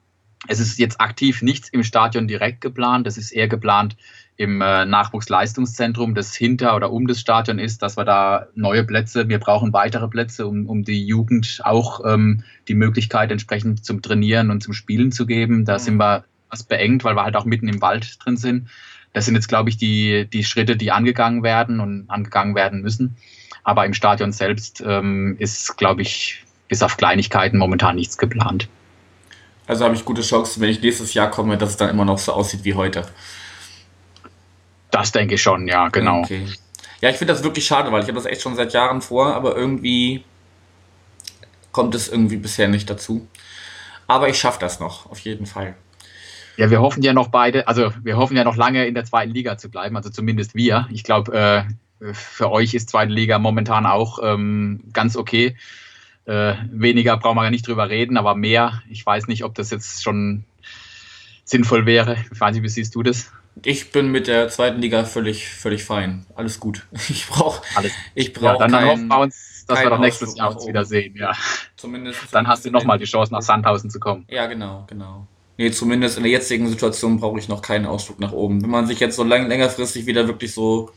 es 0.46 0.60
ist 0.60 0.78
jetzt 0.78 1.00
aktiv 1.00 1.42
nichts 1.42 1.68
im 1.70 1.82
Stadion 1.82 2.28
direkt 2.28 2.60
geplant. 2.60 3.06
Das 3.06 3.18
ist 3.18 3.30
eher 3.32 3.48
geplant 3.48 3.96
im 4.38 4.60
äh, 4.60 4.86
Nachwuchsleistungszentrum, 4.86 6.14
das 6.14 6.34
hinter 6.34 6.76
oder 6.76 6.92
um 6.92 7.08
das 7.08 7.18
Stadion 7.18 7.58
ist, 7.58 7.82
dass 7.82 7.96
wir 7.96 8.04
da 8.04 8.46
neue 8.54 8.84
Plätze, 8.84 9.28
wir 9.28 9.40
brauchen 9.40 9.72
weitere 9.72 10.06
Plätze, 10.06 10.46
um, 10.46 10.66
um 10.66 10.84
die 10.84 11.04
Jugend 11.04 11.60
auch 11.64 12.00
ähm, 12.06 12.44
die 12.68 12.74
Möglichkeit 12.74 13.32
entsprechend 13.32 13.84
zum 13.84 14.00
Trainieren 14.00 14.52
und 14.52 14.62
zum 14.62 14.74
Spielen 14.74 15.10
zu 15.10 15.26
geben. 15.26 15.64
Da 15.64 15.74
mhm. 15.74 15.78
sind 15.80 15.96
wir 15.98 16.24
was 16.50 16.62
beengt, 16.62 17.02
weil 17.02 17.16
wir 17.16 17.24
halt 17.24 17.34
auch 17.34 17.46
mitten 17.46 17.68
im 17.68 17.82
Wald 17.82 18.24
drin 18.24 18.36
sind. 18.36 18.68
Das 19.12 19.24
sind 19.24 19.34
jetzt, 19.34 19.48
glaube 19.48 19.70
ich, 19.70 19.76
die, 19.76 20.28
die 20.32 20.44
Schritte, 20.44 20.76
die 20.76 20.92
angegangen 20.92 21.42
werden 21.42 21.80
und 21.80 22.08
angegangen 22.08 22.54
werden 22.54 22.80
müssen. 22.80 23.16
Aber 23.64 23.86
im 23.86 23.92
Stadion 23.92 24.30
selbst 24.30 24.84
ähm, 24.86 25.34
ist, 25.40 25.76
glaube 25.76 26.02
ich, 26.02 26.44
bis 26.68 26.84
auf 26.84 26.96
Kleinigkeiten 26.96 27.58
momentan 27.58 27.96
nichts 27.96 28.16
geplant. 28.16 28.68
Also 29.66 29.84
habe 29.84 29.96
ich 29.96 30.04
gute 30.04 30.22
Chancen, 30.22 30.62
wenn 30.62 30.70
ich 30.70 30.80
nächstes 30.80 31.12
Jahr 31.12 31.28
komme, 31.28 31.58
dass 31.58 31.70
es 31.70 31.76
dann 31.76 31.90
immer 31.90 32.04
noch 32.04 32.18
so 32.18 32.32
aussieht 32.32 32.64
wie 32.64 32.74
heute. 32.74 33.04
Das 34.90 35.12
denke 35.12 35.34
ich 35.34 35.42
schon, 35.42 35.68
ja, 35.68 35.88
genau. 35.88 36.20
Okay. 36.20 36.46
Ja, 37.00 37.10
ich 37.10 37.16
finde 37.16 37.32
das 37.32 37.44
wirklich 37.44 37.64
schade, 37.66 37.92
weil 37.92 38.02
ich 38.02 38.08
habe 38.08 38.16
das 38.16 38.26
echt 38.26 38.42
schon 38.42 38.56
seit 38.56 38.72
Jahren 38.72 39.00
vor, 39.02 39.34
aber 39.34 39.56
irgendwie 39.56 40.24
kommt 41.72 41.94
es 41.94 42.08
irgendwie 42.08 42.36
bisher 42.36 42.68
nicht 42.68 42.90
dazu. 42.90 43.28
Aber 44.06 44.28
ich 44.28 44.38
schaffe 44.38 44.58
das 44.60 44.80
noch, 44.80 45.10
auf 45.10 45.20
jeden 45.20 45.46
Fall. 45.46 45.76
Ja, 46.56 46.70
wir 46.70 46.80
hoffen 46.80 47.02
ja 47.02 47.12
noch 47.12 47.28
beide, 47.28 47.68
also 47.68 47.92
wir 48.02 48.16
hoffen 48.16 48.36
ja 48.36 48.42
noch 48.42 48.56
lange 48.56 48.86
in 48.86 48.94
der 48.94 49.04
zweiten 49.04 49.32
Liga 49.32 49.58
zu 49.58 49.70
bleiben, 49.70 49.96
also 49.96 50.10
zumindest 50.10 50.56
wir. 50.56 50.88
Ich 50.90 51.04
glaube, 51.04 51.66
äh, 52.00 52.12
für 52.12 52.50
euch 52.50 52.74
ist 52.74 52.88
zweite 52.88 53.12
Liga 53.12 53.38
momentan 53.38 53.86
auch 53.86 54.18
ähm, 54.22 54.80
ganz 54.92 55.16
okay. 55.16 55.56
Äh, 56.24 56.54
weniger 56.70 57.16
brauchen 57.16 57.36
wir 57.36 57.44
ja 57.44 57.50
nicht 57.50 57.66
drüber 57.66 57.88
reden, 57.88 58.16
aber 58.16 58.34
mehr, 58.34 58.82
ich 58.88 59.06
weiß 59.06 59.28
nicht, 59.28 59.44
ob 59.44 59.54
das 59.54 59.70
jetzt 59.70 60.02
schon 60.02 60.44
sinnvoll 61.44 61.86
wäre. 61.86 62.16
Ich 62.32 62.40
weiß 62.40 62.54
nicht, 62.54 62.64
wie 62.64 62.68
siehst 62.68 62.94
du 62.94 63.02
das? 63.02 63.30
Ich 63.64 63.92
bin 63.92 64.10
mit 64.10 64.26
der 64.26 64.48
zweiten 64.48 64.80
Liga 64.80 65.04
völlig, 65.04 65.48
völlig 65.48 65.84
fein. 65.84 66.26
Alles 66.34 66.60
gut. 66.60 66.86
Ich 67.08 67.26
brauche 67.26 67.62
ich 68.14 68.32
brauch 68.32 68.42
ja, 68.42 68.58
dann, 68.58 68.72
dann 68.72 68.84
hoffen 68.86 69.08
wir 69.08 69.18
uns, 69.20 69.64
dass 69.66 69.80
wir 69.80 69.90
doch 69.90 69.98
nächstes 69.98 70.36
Jahr 70.36 70.54
uns 70.54 70.66
wiedersehen. 70.66 71.16
Ja. 71.16 71.32
Zumindest. 71.76 72.20
Dann 72.32 72.46
hast 72.46 72.64
du 72.64 72.70
nochmal 72.70 72.98
die 72.98 73.04
Chance, 73.04 73.32
nach 73.32 73.42
Sandhausen 73.42 73.90
zu 73.90 74.00
kommen. 74.00 74.26
Ja, 74.28 74.46
genau, 74.46 74.84
genau. 74.88 75.26
Nee, 75.56 75.72
zumindest 75.72 76.16
in 76.16 76.22
der 76.22 76.32
jetzigen 76.32 76.68
Situation 76.68 77.18
brauche 77.18 77.38
ich 77.38 77.48
noch 77.48 77.62
keinen 77.62 77.84
Ausflug 77.84 78.20
nach 78.20 78.32
oben. 78.32 78.62
Wenn 78.62 78.70
man 78.70 78.86
sich 78.86 79.00
jetzt 79.00 79.16
so 79.16 79.24
lang, 79.24 79.48
längerfristig 79.48 80.06
wieder 80.06 80.28
wirklich 80.28 80.54
so 80.54 80.92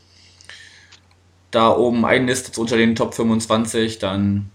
da 1.50 1.76
oben 1.76 2.04
einlistet 2.04 2.58
unter 2.58 2.76
den 2.76 2.94
Top 2.94 3.14
25, 3.14 3.98
dann 3.98 4.50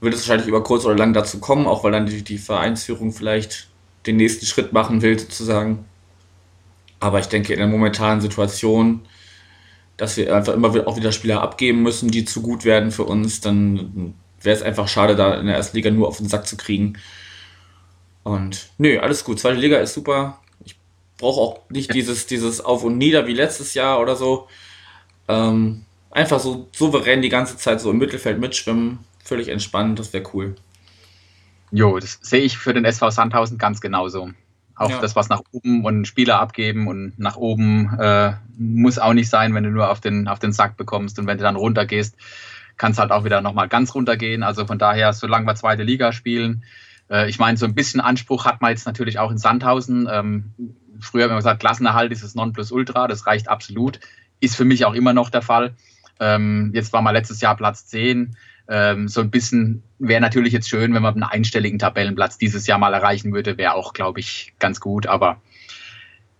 wird 0.00 0.14
es 0.14 0.20
wahrscheinlich 0.20 0.48
über 0.48 0.62
kurz 0.62 0.84
oder 0.84 0.96
lang 0.96 1.12
dazu 1.12 1.40
kommen, 1.40 1.66
auch 1.66 1.84
weil 1.84 1.92
dann 1.92 2.06
die, 2.06 2.22
die 2.22 2.38
Vereinsführung 2.38 3.12
vielleicht 3.12 3.68
den 4.06 4.16
nächsten 4.16 4.46
Schritt 4.46 4.72
machen 4.72 5.02
will, 5.02 5.18
sozusagen. 5.18 5.84
Aber 7.00 7.20
ich 7.20 7.26
denke, 7.26 7.52
in 7.52 7.58
der 7.58 7.68
momentanen 7.68 8.20
Situation, 8.20 9.06
dass 9.96 10.16
wir 10.16 10.34
einfach 10.34 10.54
immer 10.54 10.68
auch 10.86 10.96
wieder 10.96 11.12
Spieler 11.12 11.42
abgeben 11.42 11.82
müssen, 11.82 12.10
die 12.10 12.24
zu 12.24 12.42
gut 12.42 12.64
werden 12.64 12.90
für 12.90 13.04
uns, 13.04 13.40
dann 13.40 14.14
wäre 14.40 14.56
es 14.56 14.62
einfach 14.62 14.88
schade, 14.88 15.16
da 15.16 15.34
in 15.34 15.46
der 15.46 15.56
ersten 15.56 15.76
Liga 15.76 15.90
nur 15.90 16.08
auf 16.08 16.18
den 16.18 16.28
Sack 16.28 16.46
zu 16.46 16.56
kriegen. 16.56 16.94
Und 18.22 18.70
nö, 18.78 18.98
alles 18.98 19.24
gut. 19.24 19.40
Zweite 19.40 19.58
Liga 19.58 19.78
ist 19.78 19.94
super. 19.94 20.40
Ich 20.64 20.76
brauche 21.18 21.40
auch 21.40 21.70
nicht 21.70 21.94
dieses, 21.94 22.26
dieses 22.26 22.60
Auf 22.64 22.84
und 22.84 22.98
Nieder 22.98 23.26
wie 23.26 23.34
letztes 23.34 23.74
Jahr 23.74 24.00
oder 24.00 24.16
so. 24.16 24.48
Ähm, 25.28 25.84
einfach 26.10 26.40
so 26.40 26.68
souverän 26.72 27.22
die 27.22 27.28
ganze 27.28 27.56
Zeit 27.56 27.80
so 27.80 27.90
im 27.90 27.98
Mittelfeld 27.98 28.38
mitschwimmen. 28.38 29.00
Völlig 29.24 29.48
entspannt, 29.48 29.98
das 29.98 30.12
wäre 30.12 30.24
cool. 30.32 30.56
Jo, 31.70 31.98
das 31.98 32.18
sehe 32.22 32.40
ich 32.40 32.56
für 32.56 32.72
den 32.72 32.84
SV 32.84 33.10
Sandhausen 33.10 33.58
ganz 33.58 33.80
genauso. 33.80 34.30
Auch 34.78 34.90
ja. 34.90 35.00
das, 35.00 35.16
was 35.16 35.28
nach 35.28 35.42
oben 35.50 35.84
und 35.84 36.06
Spieler 36.06 36.38
abgeben 36.38 36.86
und 36.86 37.18
nach 37.18 37.36
oben 37.36 37.98
äh, 37.98 38.34
muss 38.56 38.98
auch 39.00 39.12
nicht 39.12 39.28
sein, 39.28 39.52
wenn 39.54 39.64
du 39.64 39.70
nur 39.70 39.90
auf 39.90 40.00
den, 40.00 40.28
auf 40.28 40.38
den 40.38 40.52
Sack 40.52 40.76
bekommst. 40.76 41.18
Und 41.18 41.26
wenn 41.26 41.36
du 41.36 41.42
dann 41.42 41.56
runtergehst, 41.56 42.16
kann 42.76 42.92
es 42.92 42.98
halt 42.98 43.10
auch 43.10 43.24
wieder 43.24 43.40
nochmal 43.40 43.68
ganz 43.68 43.92
runtergehen. 43.94 44.44
Also 44.44 44.66
von 44.66 44.78
daher, 44.78 45.12
solange 45.12 45.46
wir 45.46 45.56
zweite 45.56 45.82
Liga 45.82 46.12
spielen, 46.12 46.62
äh, 47.10 47.28
ich 47.28 47.40
meine, 47.40 47.58
so 47.58 47.66
ein 47.66 47.74
bisschen 47.74 48.00
Anspruch 48.00 48.44
hat 48.44 48.60
man 48.60 48.70
jetzt 48.70 48.86
natürlich 48.86 49.18
auch 49.18 49.32
in 49.32 49.38
Sandhausen. 49.38 50.08
Ähm, 50.10 50.52
früher 51.00 51.24
haben 51.24 51.30
wir 51.30 51.36
gesagt, 51.36 51.60
Klassenerhalt 51.60 52.12
ist 52.12 52.22
das 52.22 52.36
Nonplusultra, 52.36 53.08
das 53.08 53.26
reicht 53.26 53.48
absolut. 53.48 53.98
Ist 54.38 54.54
für 54.54 54.64
mich 54.64 54.84
auch 54.84 54.94
immer 54.94 55.12
noch 55.12 55.30
der 55.30 55.42
Fall. 55.42 55.74
Ähm, 56.20 56.70
jetzt 56.72 56.92
war 56.92 57.02
mal 57.02 57.10
letztes 57.10 57.40
Jahr 57.40 57.56
Platz 57.56 57.86
10 57.86 58.36
ähm, 58.68 59.08
so 59.08 59.20
ein 59.20 59.30
bisschen 59.30 59.82
wäre 59.98 60.20
natürlich 60.20 60.52
jetzt 60.52 60.68
schön, 60.68 60.94
wenn 60.94 61.02
man 61.02 61.14
einen 61.14 61.22
einstelligen 61.22 61.78
Tabellenplatz 61.78 62.38
dieses 62.38 62.66
Jahr 62.66 62.78
mal 62.78 62.94
erreichen 62.94 63.32
würde, 63.32 63.56
wäre 63.56 63.74
auch, 63.74 63.92
glaube 63.92 64.20
ich, 64.20 64.52
ganz 64.58 64.80
gut. 64.80 65.06
Aber 65.06 65.40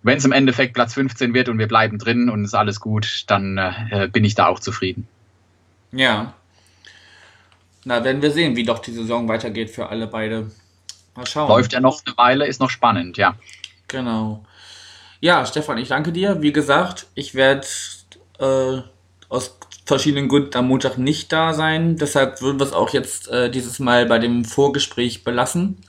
wenn 0.03 0.17
es 0.17 0.25
im 0.25 0.31
Endeffekt 0.31 0.73
Platz 0.73 0.93
15 0.93 1.33
wird 1.33 1.49
und 1.49 1.57
wir 1.57 1.67
bleiben 1.67 1.97
drin 1.97 2.29
und 2.29 2.45
ist 2.45 2.53
alles 2.53 2.79
gut, 2.79 3.25
dann 3.27 3.57
äh, 3.57 4.07
bin 4.11 4.23
ich 4.23 4.35
da 4.35 4.47
auch 4.47 4.59
zufrieden. 4.59 5.07
Ja. 5.91 6.33
Na, 7.83 8.03
werden 8.03 8.21
wir 8.21 8.31
sehen, 8.31 8.55
wie 8.55 8.63
doch 8.63 8.79
die 8.79 8.91
Saison 8.91 9.27
weitergeht 9.27 9.71
für 9.71 9.89
alle 9.89 10.07
beide. 10.07 10.51
Mal 11.15 11.25
schauen. 11.25 11.49
Läuft 11.49 11.73
ja 11.73 11.79
noch 11.79 12.01
eine 12.05 12.15
Weile, 12.17 12.47
ist 12.47 12.61
noch 12.61 12.69
spannend, 12.69 13.17
ja. 13.17 13.35
Genau. 13.87 14.45
Ja, 15.19 15.45
Stefan, 15.45 15.77
ich 15.79 15.89
danke 15.89 16.11
dir. 16.11 16.41
Wie 16.41 16.53
gesagt, 16.53 17.07
ich 17.15 17.33
werde 17.35 17.67
äh, 18.39 18.81
aus 19.27 19.57
verschiedenen 19.89 20.29
Gründen 20.29 20.55
am 20.55 20.67
Montag 20.67 20.97
nicht 20.97 21.33
da 21.33 21.53
sein. 21.53 21.97
Deshalb 21.97 22.41
würden 22.41 22.59
wir 22.59 22.65
es 22.65 22.73
auch 22.73 22.89
jetzt 22.91 23.27
äh, 23.27 23.51
dieses 23.51 23.79
Mal 23.79 24.05
bei 24.05 24.19
dem 24.19 24.45
Vorgespräch 24.45 25.23
belassen. 25.25 25.83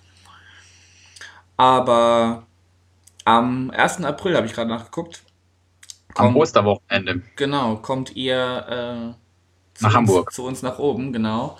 Aber 1.56 2.46
am 3.24 3.70
1. 3.70 4.02
April 4.02 4.36
habe 4.36 4.46
ich 4.46 4.54
gerade 4.54 4.70
nachgeguckt. 4.70 5.22
Kommt, 6.14 6.30
am 6.30 6.36
Osterwochenende. 6.36 7.22
Genau, 7.36 7.76
kommt 7.76 8.16
ihr 8.16 9.14
äh, 9.16 9.82
nach 9.82 9.94
Hamburg. 9.94 10.32
Zu 10.32 10.44
uns 10.44 10.62
nach 10.62 10.78
oben, 10.78 11.12
genau. 11.12 11.58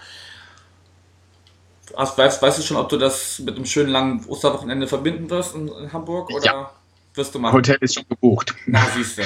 Ach, 1.97 2.17
weißt, 2.17 2.41
weißt, 2.41 2.59
du 2.59 2.63
schon, 2.63 2.77
ob 2.77 2.89
du 2.89 2.97
das 2.97 3.39
mit 3.41 3.57
einem 3.57 3.67
schönen 3.67 3.91
langen 3.91 4.25
Osterwochenende 4.27 4.87
verbinden 4.87 5.29
wirst 5.31 5.55
in, 5.55 5.69
in 5.69 5.93
Hamburg? 5.93 6.31
Oder 6.31 6.45
ja. 6.45 6.71
wirst 7.15 7.35
du 7.35 7.39
machen? 7.39 7.53
Hotel 7.53 7.79
ist 7.81 7.95
schon 7.95 8.09
gebucht. 8.09 8.55
Na, 8.67 8.85
siehst 8.95 9.19
du 9.19 9.23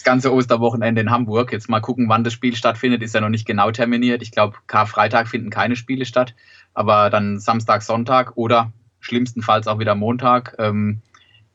das 0.00 0.04
ganze 0.04 0.32
Osterwochenende 0.32 1.02
in 1.02 1.10
Hamburg. 1.10 1.52
Jetzt 1.52 1.68
mal 1.68 1.80
gucken, 1.80 2.08
wann 2.08 2.24
das 2.24 2.32
Spiel 2.32 2.56
stattfindet, 2.56 3.02
ist 3.02 3.14
ja 3.14 3.20
noch 3.20 3.28
nicht 3.28 3.46
genau 3.46 3.70
terminiert. 3.70 4.22
Ich 4.22 4.30
glaube, 4.30 4.56
Karfreitag 4.66 5.28
finden 5.28 5.50
keine 5.50 5.76
Spiele 5.76 6.06
statt, 6.06 6.34
aber 6.72 7.10
dann 7.10 7.38
Samstag, 7.38 7.82
Sonntag 7.82 8.32
oder 8.34 8.72
schlimmstenfalls 9.00 9.66
auch 9.66 9.78
wieder 9.78 9.94
Montag. 9.94 10.56
Ähm, 10.58 11.02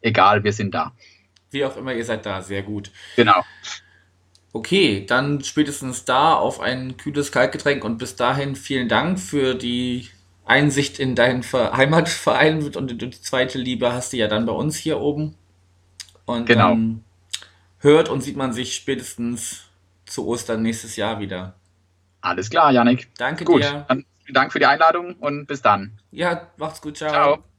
egal, 0.01 0.43
wir 0.43 0.53
sind 0.53 0.75
da. 0.75 0.91
Wie 1.49 1.65
auch 1.65 1.75
immer, 1.75 1.93
ihr 1.93 2.05
seid 2.05 2.25
da, 2.27 2.43
sehr 2.43 2.61
gut. 2.61 2.91
Genau. 3.15 3.43
Okay, 4.53 5.05
dann 5.07 5.43
spätestens 5.43 6.05
da 6.05 6.35
auf 6.35 6.59
ein 6.59 6.97
kühles 6.97 7.31
Kaltgetränk 7.31 7.83
und 7.83 7.97
bis 7.97 8.15
dahin 8.15 8.55
vielen 8.55 8.87
Dank 8.87 9.19
für 9.19 9.55
die 9.55 10.09
Einsicht 10.45 10.99
in 10.99 11.15
deinen 11.15 11.43
Heimatverein 11.43 12.75
und 12.75 13.01
die 13.01 13.09
zweite 13.09 13.57
Liebe 13.57 13.91
hast 13.91 14.13
du 14.13 14.17
ja 14.17 14.27
dann 14.27 14.45
bei 14.45 14.53
uns 14.53 14.77
hier 14.77 14.99
oben. 14.99 15.33
Und 16.25 16.45
genau. 16.45 16.69
dann 16.69 17.03
hört 17.85 18.09
und 18.09 18.21
sieht 18.21 18.35
man 18.35 18.51
sich 18.51 18.75
spätestens 18.75 19.69
zu 20.05 20.27
Ostern 20.27 20.61
nächstes 20.61 20.97
Jahr 20.97 21.19
wieder. 21.19 21.55
Alles 22.19 22.49
klar, 22.49 22.71
Janik. 22.71 23.07
Danke 23.17 23.45
gut, 23.45 23.63
dir. 23.63 23.85
Dann 23.87 24.05
vielen 24.23 24.33
Dank 24.33 24.51
für 24.51 24.59
die 24.59 24.65
Einladung 24.65 25.13
und 25.15 25.45
bis 25.45 25.61
dann. 25.61 25.99
Ja, 26.11 26.51
macht's 26.57 26.81
gut. 26.81 26.97
Ciao. 26.97 27.11
ciao. 27.11 27.54